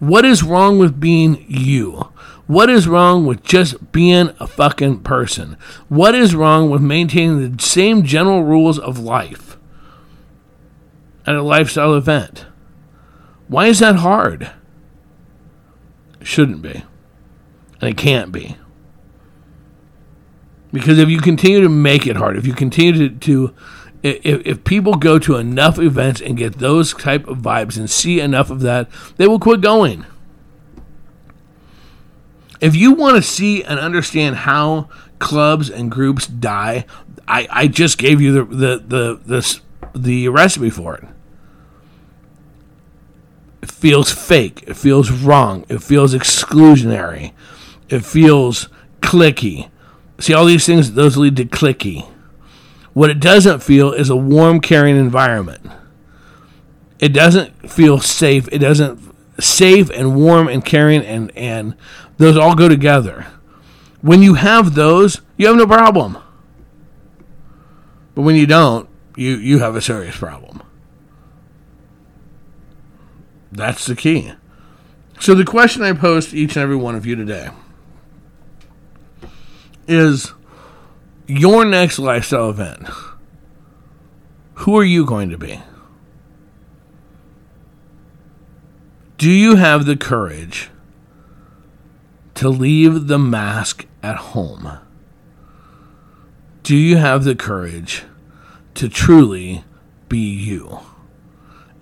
What 0.00 0.24
is 0.24 0.42
wrong 0.42 0.78
with 0.78 1.00
being 1.00 1.44
you? 1.48 2.12
What 2.46 2.68
is 2.68 2.86
wrong 2.86 3.24
with 3.24 3.42
just 3.42 3.90
being 3.92 4.30
a 4.38 4.46
fucking 4.46 5.00
person? 5.00 5.56
What 5.88 6.14
is 6.14 6.34
wrong 6.34 6.68
with 6.68 6.82
maintaining 6.82 7.56
the 7.56 7.62
same 7.62 8.02
general 8.02 8.44
rules 8.44 8.78
of 8.78 8.98
life 8.98 9.56
at 11.26 11.34
a 11.34 11.42
lifestyle 11.42 11.94
event? 11.94 12.44
Why 13.48 13.66
is 13.66 13.78
that 13.78 13.96
hard? 13.96 14.50
It 16.20 16.26
shouldn't 16.26 16.60
be. 16.60 16.84
And 17.80 17.90
it 17.90 17.96
can't 17.96 18.30
be. 18.30 18.56
Because 20.70 20.98
if 20.98 21.08
you 21.08 21.20
continue 21.20 21.62
to 21.62 21.68
make 21.68 22.06
it 22.06 22.16
hard, 22.16 22.36
if 22.36 22.46
you 22.46 22.52
continue 22.52 23.08
to, 23.08 23.16
to 23.20 23.54
if, 24.02 24.46
if 24.46 24.64
people 24.64 24.96
go 24.96 25.18
to 25.18 25.36
enough 25.36 25.78
events 25.78 26.20
and 26.20 26.36
get 26.36 26.58
those 26.58 26.92
type 26.92 27.26
of 27.26 27.38
vibes 27.38 27.78
and 27.78 27.88
see 27.88 28.20
enough 28.20 28.50
of 28.50 28.60
that, 28.60 28.90
they 29.16 29.26
will 29.26 29.38
quit 29.38 29.62
going 29.62 30.04
if 32.64 32.74
you 32.74 32.92
want 32.92 33.16
to 33.16 33.22
see 33.22 33.62
and 33.62 33.78
understand 33.78 34.36
how 34.36 34.88
clubs 35.18 35.68
and 35.68 35.90
groups 35.90 36.26
die, 36.26 36.86
I, 37.28 37.46
I 37.50 37.66
just 37.68 37.98
gave 37.98 38.22
you 38.22 38.32
the 38.32 38.44
the 38.44 38.76
the 38.78 39.20
the, 39.26 39.60
the 39.94 40.28
recipe 40.28 40.70
for 40.70 40.94
it. 40.94 41.04
It 43.62 43.70
feels 43.70 44.10
fake. 44.10 44.64
It 44.66 44.78
feels 44.78 45.10
wrong. 45.10 45.66
It 45.68 45.82
feels 45.82 46.14
exclusionary. 46.14 47.32
It 47.90 48.02
feels 48.02 48.70
cliquey. 49.02 49.68
See 50.18 50.32
all 50.32 50.46
these 50.46 50.64
things; 50.64 50.94
those 50.94 51.18
lead 51.18 51.36
to 51.36 51.44
cliquey. 51.44 52.08
What 52.94 53.10
it 53.10 53.20
doesn't 53.20 53.62
feel 53.62 53.92
is 53.92 54.08
a 54.08 54.16
warm, 54.16 54.60
caring 54.60 54.96
environment. 54.96 55.66
It 56.98 57.10
doesn't 57.10 57.70
feel 57.70 58.00
safe. 58.00 58.48
It 58.50 58.60
doesn't 58.60 59.14
safe 59.38 59.90
and 59.90 60.16
warm 60.16 60.48
and 60.48 60.64
caring 60.64 61.04
and 61.04 61.30
and 61.36 61.74
those 62.16 62.36
all 62.36 62.54
go 62.54 62.68
together. 62.68 63.26
When 64.00 64.22
you 64.22 64.34
have 64.34 64.74
those, 64.74 65.20
you 65.36 65.46
have 65.46 65.56
no 65.56 65.66
problem. 65.66 66.18
But 68.14 68.22
when 68.22 68.36
you 68.36 68.46
don't, 68.46 68.88
you 69.16 69.36
you 69.36 69.58
have 69.58 69.76
a 69.76 69.80
serious 69.80 70.16
problem. 70.16 70.62
That's 73.50 73.86
the 73.86 73.96
key. 73.96 74.32
So 75.20 75.34
the 75.34 75.44
question 75.44 75.82
I 75.82 75.92
pose 75.92 76.28
to 76.28 76.36
each 76.36 76.56
and 76.56 76.62
every 76.62 76.76
one 76.76 76.94
of 76.94 77.06
you 77.06 77.16
today 77.16 77.50
is 79.86 80.32
your 81.26 81.64
next 81.64 81.98
lifestyle 81.98 82.50
event. 82.50 82.88
Who 84.54 84.76
are 84.76 84.84
you 84.84 85.04
going 85.04 85.30
to 85.30 85.38
be? 85.38 85.60
Do 89.18 89.30
you 89.30 89.56
have 89.56 89.86
the 89.86 89.96
courage 89.96 90.70
to 92.34 92.48
leave 92.48 93.06
the 93.06 93.18
mask 93.18 93.86
at 94.02 94.16
home? 94.16 94.78
Do 96.62 96.76
you 96.76 96.96
have 96.96 97.24
the 97.24 97.34
courage 97.34 98.04
to 98.74 98.88
truly 98.88 99.64
be 100.08 100.18
you? 100.18 100.80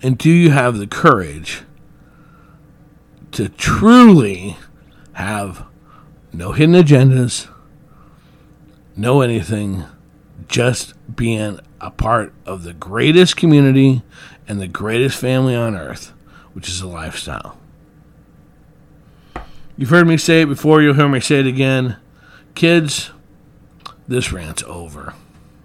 And 0.03 0.19
do 0.19 0.31
you 0.31 0.51
have 0.51 0.79
the 0.79 0.87
courage 0.87 1.63
to 3.33 3.49
truly 3.49 4.57
have 5.13 5.65
no 6.33 6.53
hidden 6.53 6.75
agendas, 6.75 7.49
no 8.97 9.21
anything, 9.21 9.85
just 10.49 10.95
being 11.15 11.61
a 11.81 11.91
part 11.91 12.33
of 12.45 12.65
the 12.65 12.73
greatest 12.73 13.37
community 13.37 14.03
and 14.49 14.61
the 14.61 14.69
greatest 14.69 15.19
family 15.19 15.55
on 15.55 15.77
earth, 15.77 16.13
which 16.53 16.69
is 16.69 16.81
a 16.81 16.89
lifestyle? 16.89 17.57
You've 19.77 19.91
heard 19.91 20.07
me 20.07 20.17
say 20.17 20.43
it 20.43 20.47
before, 20.47 20.83
you'll 20.83 20.95
hear 20.95 21.09
me 21.09 21.21
say 21.21 21.41
it 21.41 21.47
again. 21.47 21.97
Kids, 22.55 23.11
this 24.07 24.33
rant's 24.33 24.63
over. 24.65 25.15